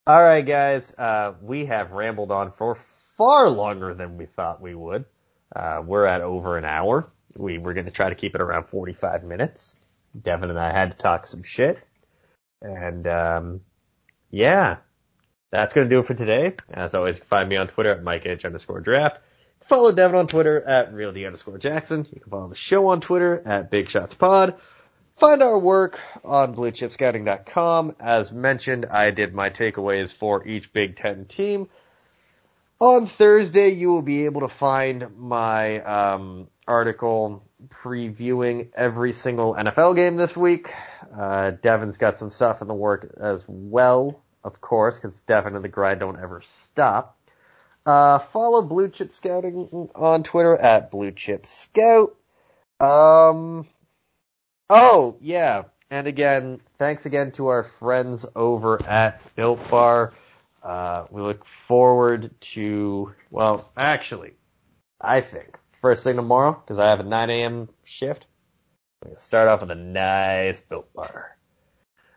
[0.08, 0.92] All right, guys.
[0.98, 2.76] Uh, we have rambled on for
[3.18, 5.06] far longer than we thought we would.
[5.56, 7.12] Uh, we're at over an hour.
[7.38, 9.76] We were going to try to keep it around 45 minutes.
[10.20, 11.80] Devin and I had to talk some shit.
[12.64, 13.62] And, um,
[14.32, 14.78] yeah,
[15.52, 16.56] that's going to do it for today.
[16.72, 19.20] As always, you can find me on Twitter at MikeH underscore draft.
[19.70, 22.08] Follow Devin on Twitter at RealD underscore Jackson.
[22.12, 24.56] You can follow the show on Twitter at Big Shots Pod.
[25.22, 27.96] Find our work on BlueChipScouting.com.
[28.00, 31.70] As mentioned, I did my takeaways for each Big Ten team.
[32.80, 39.96] On Thursday, you will be able to find my um, article previewing every single NFL
[39.96, 40.70] game this week.
[41.16, 45.64] Uh, Devin's got some stuff in the work as well, of course, because Devin and
[45.64, 46.42] the grind don't ever
[46.72, 47.16] stop.
[47.86, 52.16] Uh, follow Blue Chip Scouting on Twitter at Blue Chip Scout.
[52.80, 53.68] Um,
[54.72, 55.64] oh, yeah.
[55.92, 60.14] And again, thanks again to our friends over at Built Bar.
[60.64, 64.34] Uh, we look forward to, well, actually,
[65.00, 67.70] I think, first thing tomorrow, because I have a 9 a.m.
[67.84, 68.26] shift,
[69.02, 71.38] I'm going to start off with a nice Built Bar.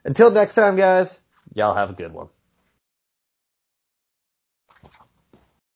[0.04, 1.18] Until next time, guys,
[1.54, 2.28] y'all have a good one.